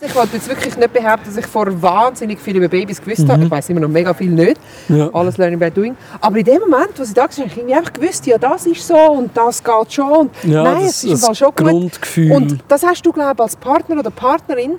[0.00, 3.42] Ich wollte jetzt wirklich nicht behaupten, dass ich vor wahnsinnig viel über Babys gewusst habe.
[3.42, 4.60] Ich weiß immer noch mega viel nicht.
[4.88, 5.10] Ja.
[5.12, 5.96] Alles Learning by Doing.
[6.20, 8.86] Aber in dem Moment, wo sie da war, habe ich einfach gewusst, ja, das ist
[8.86, 10.12] so und das geht schon.
[10.12, 11.66] Und Ja, nein, das- es ist das schon gut.
[11.66, 12.30] Grundgefühl.
[12.30, 14.74] Und das hast du, glaube ich, als Partner oder Partnerin,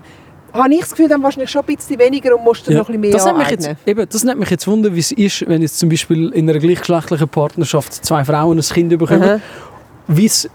[0.54, 3.02] habe ich das Gefühl, dann wahrscheinlich schon ein bisschen weniger und musst dann noch ein
[3.02, 5.62] bisschen mehr das, mich jetzt, eben, das nimmt mich jetzt wunder, wie es ist, wenn
[5.62, 9.42] jetzt zum Beispiel in einer gleichgeschlechtlichen Partnerschaft zwei Frauen ein Kind bekommen,
[10.08, 10.50] wie es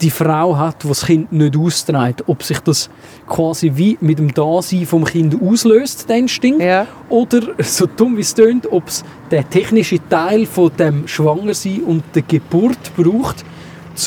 [0.00, 2.24] die Frau hat, die das Kind nicht austrägt.
[2.26, 2.88] Ob sich das
[3.26, 6.86] quasi wie mit dem Dasein vom Kind auslöst, der Instinkt, Ja.
[7.08, 12.02] oder, so dumm wie es tönt, ob es der technische Teil von dem Schwangersein und
[12.14, 13.44] der Geburt braucht,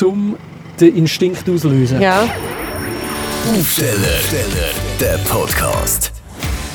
[0.04, 0.36] um
[0.80, 2.00] den Instinkt auslösen.
[2.00, 2.24] Ja.
[3.58, 3.98] Aufsteller,
[5.00, 6.11] der Podcast.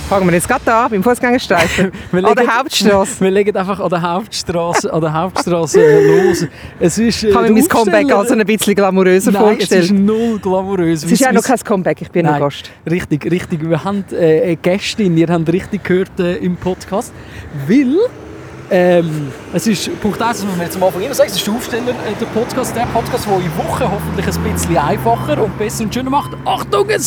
[0.09, 1.91] Fangen wir jetzt gerade an, beim Fußgängerstreifen.
[2.13, 3.20] Wir An der legen- Hauptstrasse.
[3.20, 6.45] Wir legen einfach an der Hauptstraße, an der Hauptstraße los.
[6.80, 9.83] Es ist, äh, mir der mein Comeback also ein bisschen glamouröser Nein, vorgestellt.
[9.83, 11.03] es ist null glamourös.
[11.03, 12.71] Es ist ja noch kein Comeback, ich bin noch Nein, Gast.
[12.89, 13.70] Richtig, richtig.
[13.70, 17.11] Wir haben äh, Gästin, ihr habt richtig gehört äh, im Podcast,
[17.67, 17.97] weil
[18.71, 21.45] ähm, es ist Punkt 1, das müssen wir jetzt am Anfang immer sagen, es ist
[21.47, 25.58] der Aufsteller, äh, der Podcast, der Podcast, der in Woche hoffentlich ein bisschen einfacher und
[25.58, 26.31] besser und schöner macht.
[26.45, 26.97] Achtung, der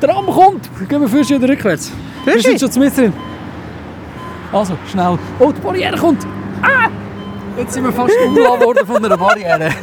[0.00, 0.70] Tram kommt!
[0.88, 1.92] Gehen wir fürst wieder rückwärts.
[2.24, 3.12] Wir sind schon mit drin.
[4.52, 5.18] Also, schnell.
[5.38, 6.26] Oh, die Barriere kommt!
[6.62, 6.88] Ah!
[7.56, 9.70] Jetzt sind wir fast umgeladen worden von einer Barriere.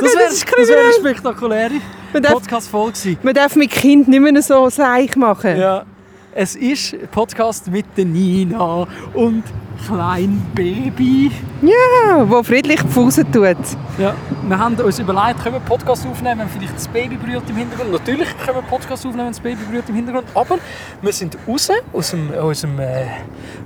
[0.00, 1.74] Das das wäre ist das wär eine spektakuläre
[2.12, 3.16] Podcast-Folge.
[3.22, 5.56] Man darf mit Kind nicht mehr so seich machen.
[5.56, 5.84] Ja,
[6.32, 9.44] es ist Podcast mit der Nina und
[9.86, 11.30] klein Baby.
[11.62, 13.56] Ja, wo friedlich die Fuße tut.
[13.98, 14.14] Ja,
[14.48, 17.56] wir haben uns überlegt, können wir einen Podcast aufnehmen, wenn vielleicht das Baby brüllt im
[17.56, 17.92] Hintergrund.
[17.92, 20.26] Natürlich können wir einen Podcast aufnehmen, wenn das Baby brüllt im Hintergrund.
[20.34, 20.58] Aber
[21.00, 23.04] wir sind raus aus dem, aus dem äh,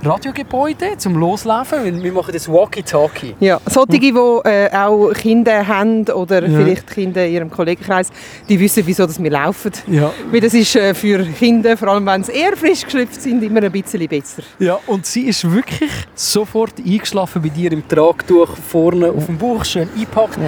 [0.04, 3.34] Radiogebäude zum Loslaufen, weil wir machen jetzt Walkie-Talkie.
[3.40, 6.58] Ja, solche, die äh, auch Kinder haben oder Ja.
[6.58, 8.10] vielleicht Kinder in ihrem Kollegenkreis,
[8.48, 9.72] die wissen, wieso dass wir laufen.
[9.88, 10.10] Ja.
[10.30, 13.62] Weil das ist äh, für Kinder, vor allem wenn sie eher frisch geschlüpft sind, immer
[13.62, 14.42] ein bisschen besser.
[14.58, 19.64] ja, und sie ist wirklich sofort eingeschlafen bei dir im Tragtuch vorne auf dem Bauch,
[19.64, 20.38] schön eingepackt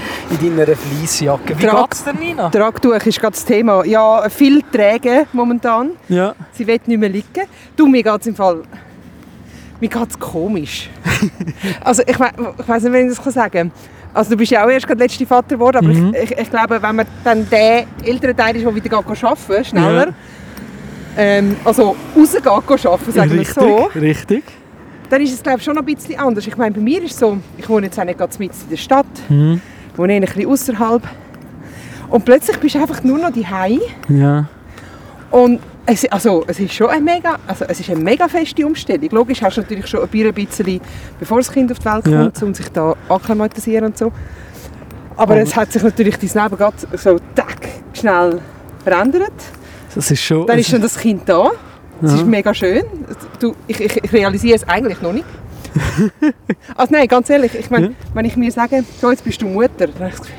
[0.41, 1.59] in deiner Fleissjacke.
[1.59, 2.49] Wie Trag- geht's dir, Nina?
[2.51, 3.85] Tragtuch ist gerade das Thema.
[3.85, 5.91] Ja, viel träge momentan.
[6.09, 6.35] Ja.
[6.53, 7.47] Sie will nicht mehr liegen.
[7.77, 8.63] Du, mir geht es im Fall...
[9.81, 10.91] Mir geht es komisch.
[11.85, 13.73] also ich, we ich weiß nicht, wie ich das sagen kann.
[14.13, 16.15] Also du bist ja auch erst gerade letzte Vater geworden, aber Mhm.
[16.21, 20.09] ich, ich, ich glaube, wenn man dann der ältere Teil ist, der wieder arbeiten schneller,
[20.09, 20.13] Ja.
[21.17, 24.45] ähm, also rausgeht arbeiten, sagen wir richtig, so, richtig.
[25.11, 26.47] Dann ist es glaube ich schon ein bisschen anders.
[26.47, 28.71] Ich meine, bei mir ist es so, ich wohne jetzt auch nicht ganz mitten in
[28.71, 29.61] der Stadt, Mhm.
[29.93, 31.03] ich wohne ein bisschen außerhalb
[32.09, 34.47] und plötzlich bist du einfach nur noch daheim Ja.
[35.31, 39.09] und es, also, es ist schon eine mega, also es ist eine mega feste Umstellung.
[39.11, 40.81] Logisch hast du natürlich schon ein bisschen,
[41.19, 42.23] bevor das Kind auf die Welt Ja.
[42.25, 44.13] kommt, um sich da akklimatisieren und so.
[45.17, 48.41] Aber es hat sich natürlich dein Leben gerade so tack, schnell
[48.85, 49.33] verändert.
[49.95, 50.47] Das ist schon.
[50.47, 51.51] Dann ist schon das Kind da.
[52.03, 52.83] Es ist mega schön.
[53.39, 55.27] Du, ich, ich, ich realisiere es eigentlich noch nicht.
[56.77, 57.93] also nein, ganz ehrlich, ich meine, Ja.
[58.15, 60.37] wenn ich mir sage, so jetzt bist du Mutter, dann habe ich das Gefühl,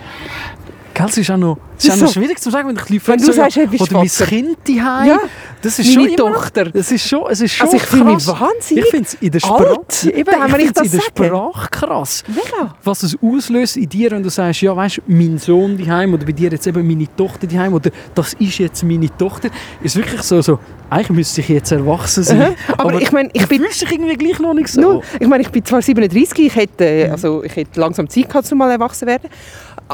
[1.02, 3.08] Gell, es ist auch noch, es ist auch noch schwierig zu sagen, wenn ich Leute
[3.08, 4.08] Wenn frage, du so, ja, oder mein.
[4.28, 5.08] Kind daheim.
[5.08, 5.20] Ja,
[5.62, 6.66] das ist meine schon immer noch- Tochter.
[6.66, 8.28] Das ist schon, es ist schon Also ich krass.
[8.28, 11.02] wahnsinnig Ich finde es in der alt, Sprache, eben, ich ich in der.
[11.02, 12.24] Sprache krass.
[12.28, 12.76] mega.
[12.84, 16.32] Was es auslöst in dir, wenn du sagst, ja, weißt, mein Sohn daheim oder bei
[16.34, 19.50] dir jetzt eben meine Tochter daheim oder das ist jetzt meine Tochter,
[19.82, 22.38] ist wirklich so, so eigentlich müsste ich jetzt erwachsen sein.
[22.40, 22.56] Mhm.
[22.78, 24.82] Aber ich meine, ich bin- dich irgendwie gleich noch nicht so.
[24.82, 25.02] Null.
[25.20, 28.58] Ich meine, ich bin zwar 37, ich hätte, also, ich hätte langsam Zeit gehabt, um
[28.58, 29.30] mal erwachsen zu werden.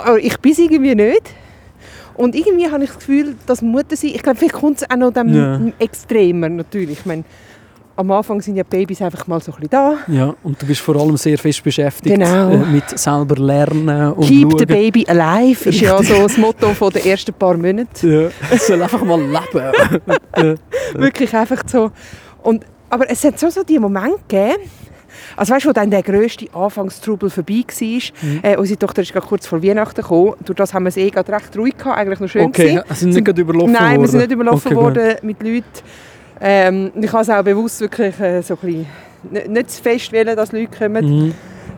[0.05, 1.23] Aber ich bin es irgendwie nicht.
[2.15, 4.95] Und irgendwie habe ich das Gefühl, dass Mutter sein, ich glaube, vielleicht kommt es auch
[4.95, 5.59] noch dem Ja.
[5.77, 6.99] extremer natürlich.
[6.99, 7.23] Ich meine,
[7.95, 9.97] am Anfang sind ja Babys einfach mal so ein bisschen da.
[10.07, 12.51] Ja, und du bist vor allem sehr fest beschäftigt Genau.
[12.51, 14.59] äh, mit selber lernen und Keep schauen.
[14.59, 17.87] the baby alive ist ja so das Motto von den ersten paar Monaten.
[18.11, 19.71] Ja, es soll einfach mal leben.
[20.93, 21.91] Wirklich einfach so.
[22.43, 24.63] Und, aber es hat so, so die Momente gegeben,
[25.35, 28.51] also weißt du, wo dann der grösste Anfangstrubel vorbei war.
[28.51, 30.33] Äh, unsere Tochter ist gerade kurz vor Weihnachten gekommen.
[30.45, 32.83] Durch das haben wir es eh gerade recht ruhig gehabt, eigentlich noch schön Okay, gewesen.
[32.89, 34.01] also nicht gerade überlaufen Nein, worden.
[34.01, 34.83] wir sind nicht überlaufen Okay, gut.
[34.83, 35.65] worden mit Leuten.
[36.39, 38.85] Ähm, ich habe es auch bewusst wirklich äh, so ein bisschen,
[39.31, 41.05] nicht, nicht zu fest wählen, dass Leute kommen.
[41.25, 41.33] Mhm.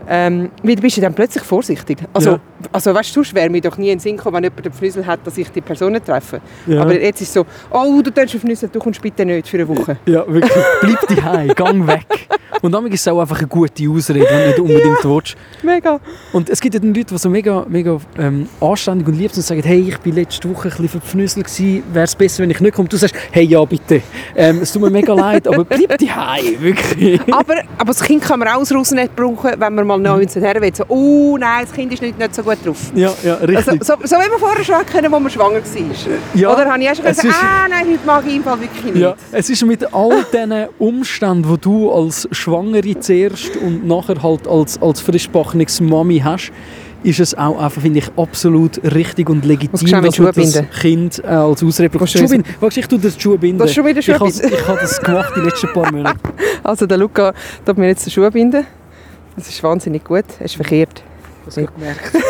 [0.08, 2.00] Ähm, weil du bist ja dann plötzlich vorsichtig.
[2.14, 2.40] Also, Ja.
[2.72, 4.74] also weißt du, sonst wäre mir doch nie in den Sinn gekommen, wenn jemand den
[4.74, 6.42] Fnüssel hat, dass ich die Personen treffe.
[6.68, 6.82] Ja.
[6.82, 9.58] Aber jetzt ist es so, oh, du darfst auf Fnüssel, du kommst bitte nicht für
[9.58, 9.98] eine Woche.
[10.06, 10.64] Ja, wirklich.
[10.82, 12.28] Bleib daheim, gang weg.
[12.62, 15.38] Und dann ist es auch einfach eine gute Ausrede, wenn du nicht unbedingt willst.
[15.64, 16.00] Mega.
[16.34, 19.44] Und es gibt ja dann Leute, die so mega, mega ähm, anständig und lieb sind
[19.44, 22.50] und sagen, hey, ich bin letzte Woche ein bisschen verpfnüsselt gewesen, wäre es besser, wenn
[22.50, 22.90] ich nicht komme.
[22.90, 24.02] Du sagst, hey, ja, bitte.
[24.36, 27.22] Ähm, es tut mir mega leid, aber bleib daheim, wirklich.
[27.32, 28.60] Aber, aber das Kind kann man auch
[28.92, 32.02] nicht brauchen, wenn man mal noch ins her will, so, oh nein, das Kind ist
[32.02, 32.92] nicht, nicht so gut drauf.
[32.96, 33.58] Ja, ja, richtig.
[33.58, 36.18] Also, so, so wie wir vorher schon können, wo man schwanger war.
[36.34, 38.44] Ja, Oder habe ich auch schon es gesagt, ist- ah nein, heute mag ich im
[38.44, 38.98] Fall wirklich nicht.
[38.98, 44.48] Ja, es ist mit all diesen Umständen, die du als Schwangere zuerst und nachher halt
[44.48, 46.52] als, als frischbackenes Mami hast,
[47.04, 49.72] ist es auch einfach, finde ich, absolut richtig und legitim,
[50.02, 50.70] dass man das binden.
[50.82, 52.14] Kind äh, als Ausrede braucht.
[52.14, 52.44] Du binden.
[52.60, 53.68] Warte, ich tue das die binden.
[53.70, 54.68] Schuhe ich binden.
[54.68, 56.20] Habe das gemacht die letzten paar Monate.
[56.64, 57.34] Also der Luca
[57.66, 58.30] tut mir jetzt die Schuhe
[59.40, 60.26] Das ist wahnsinnig gut.
[60.40, 61.02] Er ist verkehrt.
[61.46, 62.12] Das habe ich gemerkt.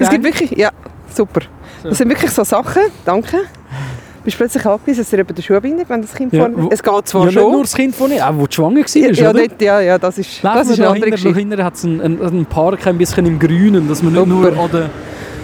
[0.00, 0.70] Es gibt wirklich, ja,
[1.14, 1.42] super.
[1.82, 1.90] So.
[1.90, 3.36] Das sind wirklich so Sachen, danke.
[3.36, 6.68] Du bist plötzlich angewiesen, dass dir jemand die Schuhe bindet, wenn das Kind Ja, vorne...
[6.72, 7.62] Es geht ja, zwar nicht nur schon.
[7.62, 10.18] das Kind von ihr, auch wo du schwanger warst, Ja, ja, dort, ja, ja, das
[10.18, 11.38] ist, Laufen das ist eine andere Geschichte.
[11.38, 14.50] hinten hat es einen, einen, Park ein bisschen im Grünen, dass man nicht Super.
[14.50, 14.90] nur an der.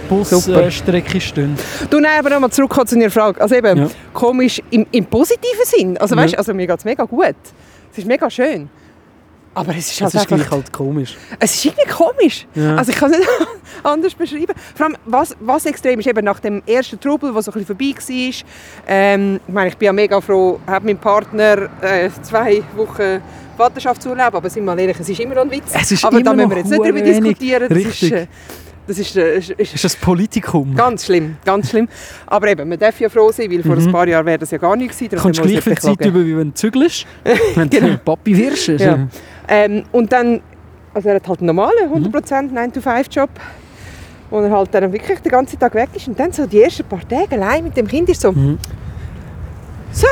[0.08, 1.56] Busstrecke stehen.
[1.88, 3.40] Du, nein, aber nochmal zurück zu deiner Frage.
[3.40, 3.88] Also eben, Ja.
[4.12, 5.96] komisch im, im positiven Sinn.
[5.98, 7.34] Also weißt, also mir geht es mega gut.
[7.92, 8.68] Es ist mega schön.
[9.54, 10.50] Aber es ist halt Das ist einfach...
[10.50, 11.16] halt komisch.
[11.38, 12.46] Es ist irgendwie komisch.
[12.54, 12.76] Ja.
[12.76, 13.30] Also ich kann es nicht
[13.82, 14.52] anders beschreiben.
[14.74, 17.76] Vor allem, was, was extrem ist, eben nach dem ersten Trubel, der so ein bisschen
[17.76, 18.48] vorbei war.
[18.88, 23.22] Ähm, ich meine, ich bin ja mega froh, habe meinen Partner äh, zwei Wochen
[23.56, 25.72] Vaterschaftsurlaub, aber sind wir mal ehrlich, es ist immer noch ein Witz.
[25.72, 27.18] Es ist aber immer da müssen wir jetzt nicht darüber wenig.
[27.18, 27.72] diskutieren.
[27.72, 28.02] Richtig.
[28.02, 28.26] ist, äh,
[28.86, 30.74] das ist, äh, ist, ist Ist das Politikum?
[30.74, 31.88] ganz schlimm, ganz schlimm.
[32.26, 34.58] Aber eben, man darf ja froh sein, weil vor ein paar Jahren wäre das ja
[34.58, 35.08] gar nicht gewesen.
[35.16, 37.06] Du kommst gleich viel Zeit über, wie wenn du zügelst.
[37.54, 37.96] wenn du Genau.
[38.04, 38.68] Papi wirst.
[38.70, 39.08] Also, Ja.
[39.48, 40.40] Ähm, und dann,
[40.92, 43.30] also er hat halt einen normalen 100% 9-to-5-Job,
[44.30, 46.08] wo er halt dann wirklich den ganzen Tag weg ist.
[46.08, 48.58] Und dann so die ersten paar Tage allein mit dem Kind ist so, Mhm.
[49.92, 50.06] so,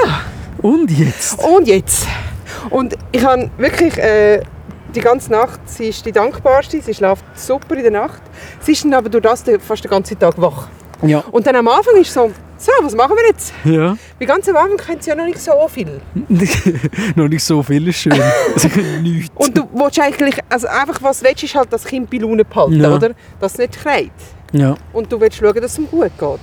[0.63, 1.39] Und jetzt?
[1.43, 2.07] und jetzt?
[2.71, 4.41] Und ich habe wirklich äh,
[4.95, 8.23] die ganze Nacht, sie ist die dankbarste, sie schläft super in der Nacht.
[8.61, 10.69] Sie ist dann aber durch das fast den ganzen Tag wach.
[11.03, 11.23] Ja.
[11.33, 13.53] Und dann am Anfang ist so, so, was machen wir jetzt?
[13.65, 13.97] ja.
[14.19, 16.01] Weil ganz am Anfang können sie ja noch nicht so viel.
[17.17, 18.13] Noch nicht so viel ist schön.
[18.57, 19.31] Sie können nichts.
[19.35, 22.45] Und du willst eigentlich, also einfach was du willst, ist halt das Kind bei Laune
[22.45, 22.95] behalten, Ja.
[22.95, 23.11] oder?
[23.41, 24.13] Dass es nicht schreit.
[24.53, 24.77] ja.
[24.93, 26.39] Und du willst schauen, dass es ihm gut geht.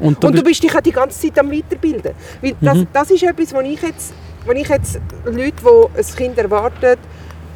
[0.00, 2.12] Und, Und du bist- dich auch die ganze Zeit am Weiterbilden.
[2.40, 2.86] Weil das, Mhm.
[2.92, 4.14] das ist etwas, wo ich jetzt,
[4.46, 6.96] wo ich jetzt Leute, die ein Kind erwarten,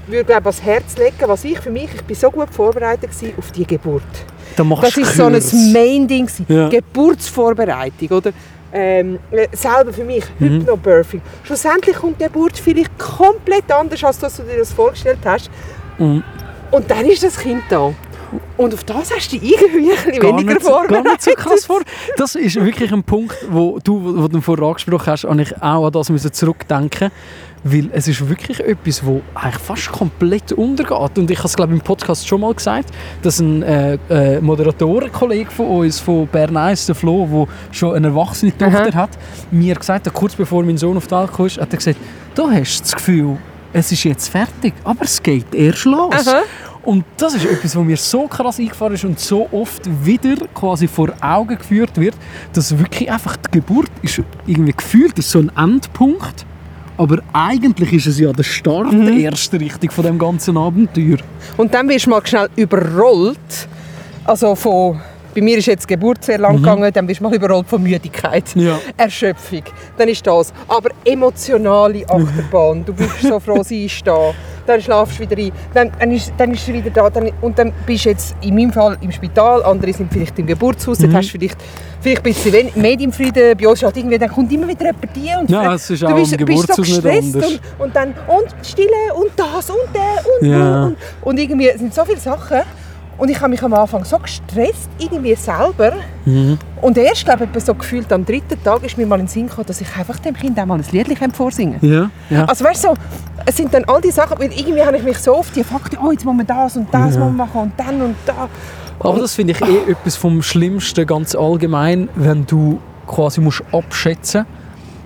[0.06, 3.50] würde glaube ans Herz legen, was ich für mich, ich bin so gut vorbereitet auf
[3.52, 4.02] die Geburt.
[4.56, 5.42] da Das ist so ein.
[5.72, 6.28] Main-Ding.
[6.48, 6.68] Ja.
[6.68, 8.32] Geburtsvorbereitung, oder?
[8.74, 10.60] Ähm, äh, selber für mich, Mhm.
[10.60, 11.20] Hypnobirthing.
[11.44, 15.50] Schlussendlich kommt die Geburt vielleicht komplett anders, als du dir das vorgestellt hast.
[15.98, 16.22] Mhm.
[16.70, 17.92] Und dann ist das Kind da.
[18.56, 21.82] Und auf das hast du dich irgendwie ein weniger nicht, gar nicht so krass vor.
[22.16, 25.86] Das ist wirklich ein Punkt, wo du, wo du vorher angesprochen hast, und ich auch
[25.86, 27.10] an das müssen zurückdenken
[27.64, 31.18] weil es ist wirklich etwas, wo eigentlich fast komplett untergeht.
[31.18, 32.90] Und ich habe es glaube ich, im Podcast schon mal gesagt,
[33.22, 38.08] dass ein äh, äh, Moderatorenkollege von uns, von Bern 1, der Flo, der schon eine
[38.08, 39.10] erwachsene Tochter hat,
[39.50, 41.98] mir gesagt hat, kurz bevor mein Sohn auf die Welt kam, hat er gesagt,
[42.34, 43.38] du hast das Gefühl,
[43.72, 46.26] es ist jetzt fertig, aber es geht erst los.
[46.26, 46.42] Aha.
[46.84, 50.88] Und das ist etwas, was mir so krass eingefahren ist und so oft wieder quasi
[50.88, 52.16] vor Augen geführt wird,
[52.52, 56.44] dass wirklich einfach die Geburt ist irgendwie gefühlt ist so ein Endpunkt,
[57.02, 59.06] aber eigentlich ist es ja der Start, Mhm.
[59.06, 61.18] der erste richtig von dem ganzen Abenteuer.
[61.56, 63.68] Und dann wirst du mal schnell überrollt.
[64.24, 65.00] Also von,
[65.34, 67.82] bei mir ist jetzt die Geburt sehr lang gegangen, dann wirst du mal überrollt von
[67.82, 68.62] Müdigkeit, Mhm.
[68.66, 68.78] Ja.
[68.96, 69.62] Erschöpfung.
[69.98, 70.52] Dann ist das.
[70.68, 72.84] Aber emotionale Achterbahn.
[72.84, 74.32] Du bist so froh, sie ist da.
[74.66, 75.52] Dann schlafst du wieder ein.
[75.74, 77.10] Dann, dann, ist, dann ist sie wieder da.
[77.10, 80.46] Dann, und dann bist du jetzt in meinem Fall im Spital, andere sind vielleicht im
[80.46, 80.98] Geburtshaus.
[80.98, 81.04] Mhm.
[81.04, 81.58] Dann hast du vielleicht,
[82.00, 83.56] vielleicht ein bisschen Medienfrieden.
[83.56, 86.14] Bei uns halt irgendwie, dann kommt immer wieder jemand die und Ja, es ist du
[86.14, 90.84] bist, bist so gestresst und, und dann und Stille und das und der und, Ja.
[90.86, 92.62] und, und irgendwie es sind so viele Sachen
[93.18, 95.92] und ich habe mich am Anfang so gestresst irgendwie selber
[96.24, 96.58] Mhm.
[96.80, 99.46] und erst glaube ich so gefühlt am dritten Tag ist mir mal in den Sinn
[99.48, 102.44] gekommen, dass ich einfach dem Kind auch mal ein Lied vorsingen Ja, ja.
[102.44, 102.94] also weißt du, so,
[103.44, 105.98] es sind dann all die Sachen, weil irgendwie habe ich mich so oft die Fakten,
[106.02, 107.28] oh jetzt muss man das und das Ja.
[107.28, 108.48] machen und dann und da.
[109.00, 114.46] Aber das finde ich eh etwas vom Schlimmsten ganz allgemein, wenn du quasi musst abschätzen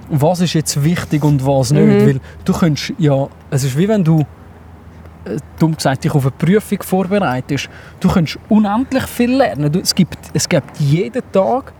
[0.09, 1.85] was ist jetzt wichtig und was nicht.
[1.85, 2.07] Mhm.
[2.07, 4.25] Weil du könntest ja, es ist wie wenn du,
[5.59, 7.69] dumm gesagt, dich auf eine Prüfung vorbereitest.
[8.01, 9.73] Du könntest unendlich viel lernen.
[9.83, 11.73] Es, gibt, es gibt jeden Tag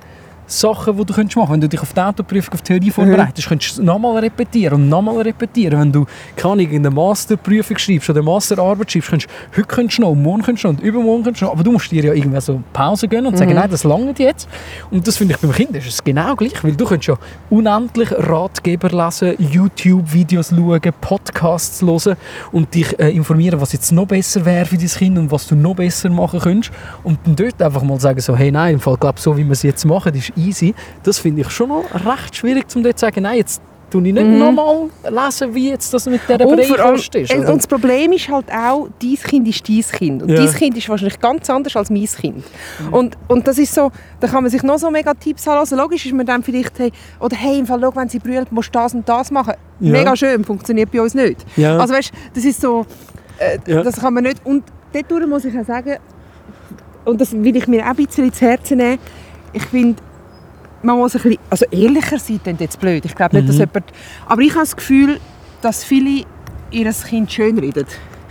[0.47, 3.49] Sachen, die du könntest machen Wenn du dich auf die Autoprüfung, auf die Theorie vorbereitest,
[3.49, 5.81] könntest du es nochmal repetieren und nochmal repetieren.
[5.81, 10.15] Wenn du keine Ahnung, eine Masterprüfung schreibst oder Masterarbeit schreibst, könntest du heute könntest noch,
[10.15, 11.53] morgen könntest du noch und übermorgen könntest noch.
[11.53, 14.49] Aber du musst dir ja irgendwie so Pause gönnen und sagen, nein, das langt jetzt.
[14.91, 17.19] Und das finde ich beim Kind ist es genau gleich, weil du könntest ja
[17.51, 22.17] unendlich Ratgeber lesen, YouTube-Videos schauen, Podcasts hören
[22.53, 25.55] und dich äh, informieren, was jetzt noch besser wäre für dein Kind und was du
[25.55, 26.73] noch besser machen könntest.
[27.03, 29.53] Und dann dort einfach mal sagen, so, hey, nein, im Fall, glaub, so wie wir
[29.53, 30.75] es jetzt machen, ist easy.
[31.03, 34.13] Das finde ich schon noch recht schwierig, um dort zu sagen, nein, jetzt tue ich
[34.13, 36.57] nicht nochmal lesen, wie jetzt das mit dieser Mhm.
[36.57, 37.31] Beikost ist.
[37.33, 37.53] äh, oder?
[37.53, 40.23] und das Problem ist halt auch, dein Kind ist dein Kind.
[40.25, 40.37] Und Ja.
[40.45, 42.43] dein Kind ist wahrscheinlich ganz anders als mein Kind.
[42.91, 45.79] Und, und das ist so, da kann man sich noch so mega Tipps haben lassen.
[45.79, 46.91] Logisch ist man dann vielleicht, hey,
[47.21, 49.55] oder hey, im Fall, schau, wenn sie brüllt, musst du das und das machen.
[49.79, 49.93] Ja.
[49.93, 51.47] Mega schön, funktioniert bei uns nicht.
[51.57, 51.79] Ja.
[51.79, 52.85] Also weißt, das ist so,
[53.39, 54.45] äh, das kann man nicht.
[54.45, 55.97] Und dort muss ich auch sagen,
[57.05, 58.99] und das will ich mir auch ein bisschen ins Herz nehmen,
[59.53, 60.03] ich finde,
[60.87, 63.05] man muss ein bisschen, also ehrlicher sein, klingt jetzt blöd.
[63.05, 63.63] Ich glaube nicht, dass Mhm.
[63.63, 63.93] jemand,
[64.27, 65.21] aber ich habe das Gefühl,
[65.61, 66.25] dass viele
[66.71, 67.87] ihr Kind schönreden.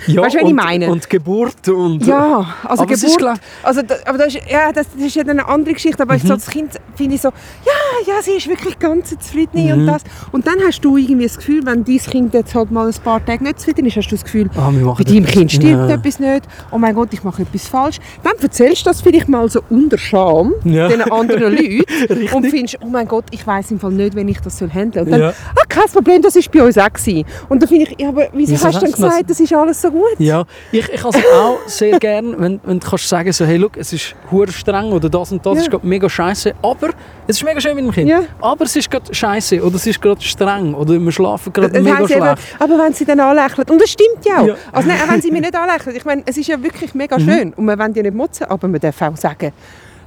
[0.08, 0.90] Ja, weißt du, was ich und, meine?
[0.92, 2.06] Und Geburt und...
[2.06, 5.24] Ja, also Aber ist Geburt, klar- also aber das ist, ja, das, das ist ja
[5.24, 6.20] eine andere Geschichte, aber Mhm.
[6.20, 9.72] so das Kind finde ich so, ja, ja, sie ist wirklich ganz zufrieden Mhm.
[9.72, 10.04] und das.
[10.32, 13.24] Und dann hast du irgendwie das Gefühl, wenn dein Kind jetzt halt mal ein paar
[13.26, 15.26] Tage nicht zufrieden ist, hast du das Gefühl, machen bei deinem.
[15.26, 15.96] Kind stirbt Ja.
[15.96, 17.98] etwas nicht, oh mein Gott, ich mache etwas falsch.
[18.24, 20.88] Dann erzählst du das vielleicht mal so unter Scham Ja.
[20.88, 24.40] den anderen Leuten und findest, oh mein Gott, ich weiß im Fall nicht, wenn ich
[24.40, 25.06] das soll handeln.
[25.06, 25.30] Und dann, Ja.
[25.30, 27.26] ah, kein Problem, das ist bei uns auch gewesen.
[27.50, 29.10] Und dann finde ich, ja, aber wieso, Wieso hast du dann hast du das?
[29.12, 30.16] gesagt, das ist alles so gut?
[30.20, 33.78] Ja, ich, ich also auch sehr gerne, wenn, wenn du kannst sagen so, hey, look,
[33.78, 35.62] es ist hure streng oder das und das Ja.
[35.62, 36.90] ist gerade mega scheiße, aber
[37.28, 38.10] es ist mega schön mit dem Kind.
[38.10, 38.22] Ja.
[38.42, 41.98] Aber es ist gerade scheiße oder es ist gerade streng oder wir schlafen gerade mega
[42.08, 42.14] schlecht.
[42.14, 44.48] eben, aber wenn sie dann anlächeln, und das stimmt ja auch.
[44.48, 44.56] Ja.
[44.72, 47.26] Also nein, wenn sie mich nicht anlächeln, ich meine, es ist ja wirklich mega Mhm.
[47.30, 49.52] schön und wir wollen ja nicht motzen, aber man darf auch sagen,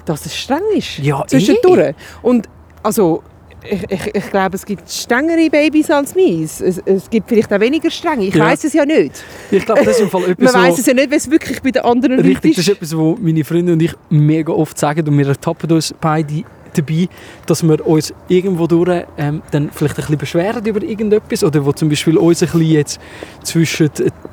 [0.05, 0.99] dass es streng ist.
[0.99, 1.95] Ja, zwischendurch.
[2.23, 2.49] Und
[2.83, 3.23] also,
[3.71, 6.61] ich, ich, ich glaube, es gibt strengere Babys als meins.
[6.61, 8.25] Es, es gibt vielleicht auch weniger strenge.
[8.27, 8.47] Ich Ja.
[8.47, 9.23] weiß es ja nicht.
[9.51, 11.63] Ich glaube, das ist im Fall Man etwas, weiß wo, es ja nicht, es wirklich
[11.63, 12.69] bei den anderen Leuten richtig, das ist.
[12.69, 16.45] ist etwas, wo meine Freunde und ich mega oft sagen und wir ertappen uns beide
[16.75, 17.09] dabei,
[17.47, 21.73] dass wir uns irgendwo durch ähm, dann vielleicht ein bisschen beschweren über irgendetwas oder wo
[21.73, 23.01] zum Beispiel uns ein bisschen jetzt
[23.43, 23.91] zwischen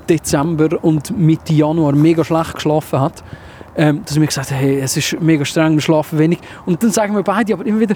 [0.09, 3.23] Dezember und Mitte Januar mega schlecht geschlafen hat.
[3.77, 6.39] Ähm, dass wir gesagt haben, hey, es ist mega streng, wir schlafen wenig.
[6.65, 7.95] Und dann sagen wir beide aber immer wieder,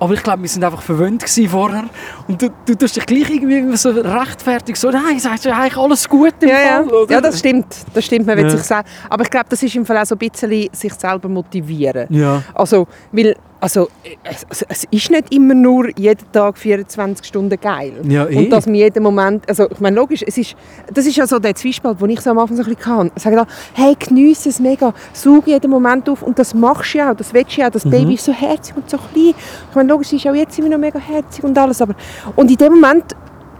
[0.00, 1.84] aber ich glaube, wir sind einfach verwöhnt gewesen vorher.
[2.28, 6.08] Und du, du tust dich gleich irgendwie so rechtfertig so, nein, sagst du eigentlich alles
[6.08, 6.82] gut im Ja, ja.
[6.84, 7.12] Fall, oder?
[7.14, 7.66] ja, das stimmt.
[7.94, 8.50] Das stimmt, man will Ja.
[8.50, 8.86] sich sagen.
[9.10, 12.06] Aber ich glaube, das ist im Fall auch so ein bisschen sich selber motivieren.
[12.10, 12.42] Ja.
[12.54, 13.88] Also, weil, also,
[14.24, 17.92] es, es- es ist nicht immer nur jeden Tag 24 Stunden geil.
[18.04, 18.36] Ja, eh.
[18.36, 20.54] Und dass man jeden Moment, also ich meine, logisch, es ist,
[20.92, 23.10] das ist ja so der Zwiespalt, den ich so am Anfang so ein bisschen hatte.
[23.20, 27.10] Sagen da, hey, geniesse es mega, such jeden Moment auf und das machst du ja
[27.10, 29.34] auch, das willst du ja auch, das Baby ist so herzig und so klein.
[29.70, 31.94] Ich meine, logisch, sie ist auch jetzt immer noch mega herzig und alles, aber,
[32.36, 33.16] und in dem Moment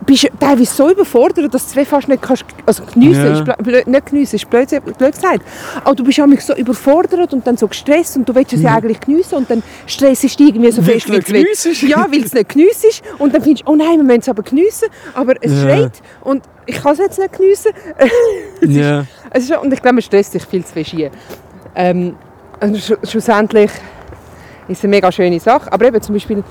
[0.09, 3.33] bist du teilweise so überfordert, dass du es fast nicht kannst, also geniessen, Ja.
[3.53, 5.43] ist blöd, nicht geniessen, ist blöd, blöd gesagt,
[5.85, 8.75] aber du bist auch so überfordert und dann so gestresst und du willst es ja
[8.75, 11.87] eigentlich geniessen und dann stressst du dich irgendwie so Weil fest, wie du.
[11.87, 14.43] Ja, weil es nicht geniessest und dann findest du, oh nein, wir müssen es aber
[14.43, 15.61] geniessen, aber es Ja.
[15.63, 17.73] schreit und ich kann es jetzt nicht geniessen.
[18.63, 19.05] Ja.
[19.31, 21.11] Es ist, und ich glaube, man stresst sich viel zu fest hier.
[21.75, 22.17] Ähm,
[23.05, 23.71] schlussendlich
[24.69, 26.43] ist es eine mega schöne Sache, aber eben zum Beispiel,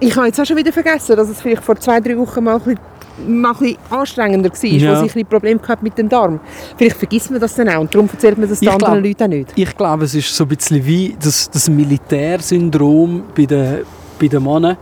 [0.00, 2.54] ich habe jetzt auch schon wieder vergessen, dass es vielleicht vor zwei, drei Wochen mal
[2.56, 2.80] ein bisschen
[3.26, 5.02] mal ein bisschen anstrengender war, Ja.
[5.02, 6.38] wo sie ein Probleme gehabt mit dem Darm.
[6.76, 9.04] Vielleicht vergisst man das dann auch und darum erzählt man das den Ich anderen glaub-
[9.06, 9.52] Leuten auch nicht.
[9.56, 13.78] Ich glaube, es ist so ein bisschen wie das, das Militärsyndrom bei den,
[14.20, 14.76] bei den Männern.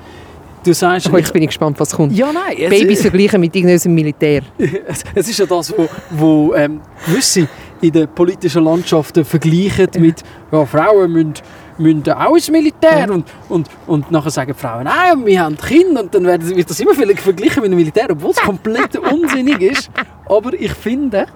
[0.64, 2.12] Du sagst, Aber jetzt bin ich gespannt, was kommt.
[2.16, 4.42] ja, nein, es, Babys vergleichen mit irgendeinem Militär.
[5.14, 7.46] es, ist ja das, wo, wo ähm, gewisse
[7.82, 11.34] in den politischen Landschaften vergleichen mit ja, Frauen müssen,
[11.78, 16.02] müssen auch ins Militär und, und, und nachher sagen die Frauen, nein, wir haben Kinder
[16.02, 19.60] und dann werden, wird das immer viel verglichen mit dem Militär, obwohl es komplett unsinnig
[19.60, 19.90] ist.
[20.26, 21.26] Aber ich finde,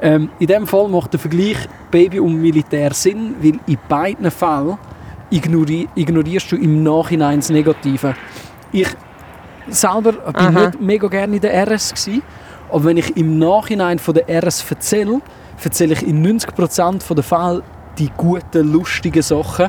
[0.00, 1.58] ähm, in dem Fall macht der Vergleich
[1.90, 4.78] Baby und Militär Sinn, weil in beiden Fällen
[5.30, 8.14] ignori ignorierst du im Nachhinein das Negative.
[8.72, 8.88] Ich
[9.68, 10.66] selber bin Aha.
[10.66, 12.22] nicht mega gerne in der RS gewesen,
[12.70, 15.20] aber wenn ich im Nachhinein von der RS erzähle,
[15.62, 17.62] erzähle ich in 90% der Fälle
[17.98, 19.66] die guten, lustigen Sachen,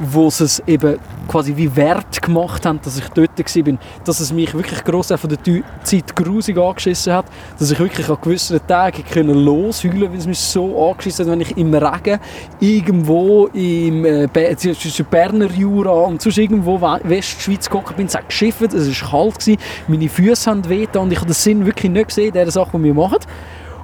[0.00, 0.96] wo sie es eben
[1.26, 3.78] quasi wie wert gemacht haben, dass ich dort war.
[4.04, 7.26] Dass es mich wirklich gross auch von der Zeit grusig angeschissen hat.
[7.58, 11.40] Dass ich wirklich an gewissen Tagen können losheulen weil es mich so angeschissen hat, wenn
[11.40, 12.20] ich im Regen
[12.60, 18.06] irgendwo im äh, zwischen Berner Jura und sonst irgendwo We- Westschweiz gekommen bin.
[18.06, 19.58] Es hat geschifft, es war kalt,
[19.88, 22.84] meine Füße haben weh und ich habe den Sinn wirklich nicht gesehen, dieser Sache, die
[22.84, 23.18] wir machen.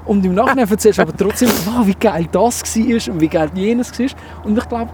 [0.04, 3.50] Und im Nachhinein erzählst du aber trotzdem, wow, wie geil das war und wie geil
[3.54, 4.06] jenes war.
[4.44, 4.90] Und ich glaube,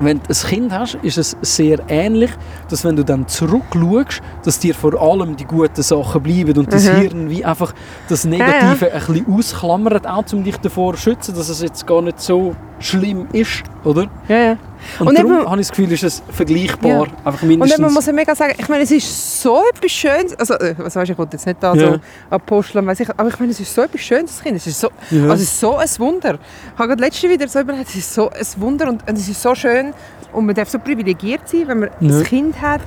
[0.00, 2.30] wenn du ein Kind hast, ist es sehr ähnlich,
[2.68, 6.84] dass wenn du dann zurückschaust, dass dir vor allem die guten Sachen bleiben und das
[6.84, 6.96] Mhm.
[6.96, 7.74] Hirn wie einfach
[8.08, 12.02] das Negative ein bisschen ausklammert, auch um dich davor zu schützen, dass es jetzt gar
[12.02, 14.08] nicht so schlimm ist, oder?
[14.28, 14.56] Ja, ja.
[15.00, 17.02] Und, Und darum habe ich das Gefühl, ist es vergleichbar, Ja.
[17.24, 17.74] einfach Und mindestens.
[17.78, 20.74] eben, man muss ja mega sagen, ich meine, es ist so etwas Schönes, also, äh,
[20.78, 21.92] was weißt, ich wollte jetzt nicht da Ja.
[21.94, 21.98] so
[22.30, 24.88] aposteln, ich, aber ich meine, es ist so etwas Schönes, das Kind, es ist so,
[25.10, 25.22] Ja.
[25.22, 26.34] also es ist so ein Wunder.
[26.74, 29.28] Ich habe gerade letzte wieder so überlegt, es ist so ein Wunder und, und es
[29.28, 29.92] ist so schön
[30.32, 32.16] und man darf so privilegiert sein, wenn man Ja.
[32.18, 32.80] ein Kind hat,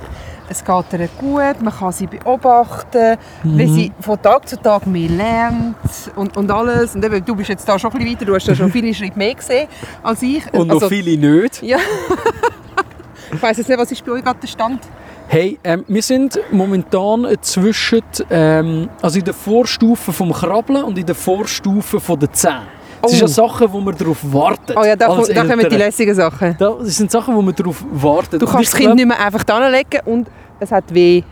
[0.52, 3.74] es geht ihr gut, man kann sie beobachten, wie Mhm.
[3.74, 5.76] sie von Tag zu Tag mehr lernt
[6.16, 6.94] und, und alles.
[6.94, 8.92] Und eben, du bist jetzt da schon ein bisschen weiter, du hast da schon viele
[8.94, 9.68] Schritte mehr gesehen
[10.02, 10.42] als ich.
[10.52, 11.62] Und noch Also, viele nicht.
[11.62, 11.78] Ja.
[13.32, 14.80] ich weiss jetzt nicht, was ist bei euch gerade der Stand?
[15.28, 21.06] Hey, ähm, wir sind momentan zwischen, ähm, also in der Vorstufe vom Krabbeln und in
[21.06, 22.62] der Vorstufe von der Zähne.
[23.00, 23.14] Das Oh.
[23.14, 24.76] sind ja Sachen, wo man darauf wartet.
[24.76, 26.54] Oh ja, da, kommt- da kommen die lässigen Sachen.
[26.58, 28.40] Das sind Sachen, wo man darauf wartet.
[28.42, 30.28] Du kannst das Kind nicht mehr einfach hinlegen und
[30.62, 31.22] es hat weh.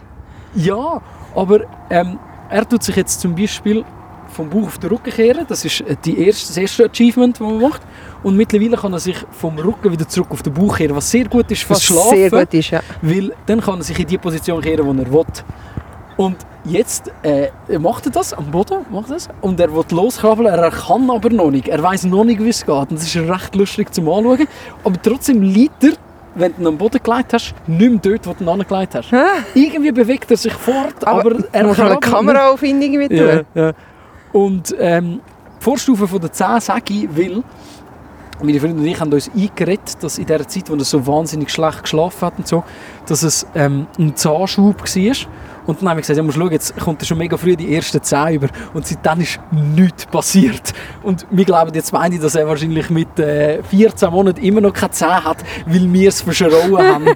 [0.55, 1.01] Ja,
[1.35, 2.19] aber ähm,
[2.49, 3.85] er tut sich jetzt zum Beispiel
[4.29, 5.45] vom Bauch auf den Rücken kehren.
[5.49, 7.83] Das ist äh, die erste, das erste Achievement, das man macht.
[8.23, 11.27] Und mittlerweile kann er sich vom Rücken wieder zurück auf den Bauch kehren, was sehr
[11.27, 12.17] gut ist Was Schlafen.
[12.17, 12.81] sehr gut ist, ja.
[13.03, 15.25] Weil dann kann er sich in die Position kehren, wo er will.
[16.17, 20.71] Und jetzt äh, macht er das am Boden, macht das, und er will loskrabbeln, er
[20.71, 21.69] kann aber noch nicht.
[21.69, 22.75] Er weiß noch nicht, wie es geht.
[22.75, 24.47] Und das ist recht lustig zum Anschauen.
[24.85, 25.93] Aber trotzdem liegt er,
[26.35, 29.13] wenn du ihn am Boden gelegt hast, nicht mehr dort, wo du ihn angelegt hast.
[29.55, 32.03] Irgendwie bewegt er sich fort, aber, Aber er muss eine nicht.
[32.03, 33.73] Kameraaufwindung mit Ja, ja.
[34.33, 35.21] Und ähm,
[35.59, 37.43] die Vorstufe von der 10 sage ich, weil
[38.43, 41.51] meine Freunde und ich haben uns eingeredet, dass in der Zeit, wo er so wahnsinnig
[41.51, 42.65] schlecht geschlafen hat und so,
[43.07, 45.17] dass es ähm, ein Zahnschub war.
[45.67, 47.75] Und dann haben wir gesagt, ja, musst schauen, jetzt kommt er schon mega früh die
[47.75, 48.49] ersten Zähne über.
[48.75, 50.73] Und seitdem ist nichts passiert.
[51.03, 54.91] Und wir glauben jetzt beide, dass er wahrscheinlich mit äh, 14 Monaten immer noch keine
[54.91, 57.07] Zähne hat, weil wir es verschrauen haben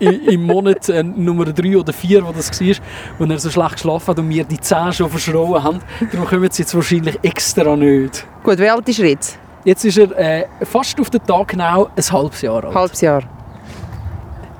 [0.00, 2.76] im Monat äh, Nummer 3 oder 4, wo das war,
[3.18, 5.80] wo er so schlecht geschlafen hat und wir die Zähne schon verschrauen haben.
[6.12, 8.26] Darum kommen sie jetzt wahrscheinlich extra nicht.
[8.42, 9.38] Gut, wie alt ist er jetzt?
[9.64, 12.74] Jetzt ist er äh, fast auf den Tag genau ein halbes Jahr alt.
[12.74, 13.22] halbes Jahr.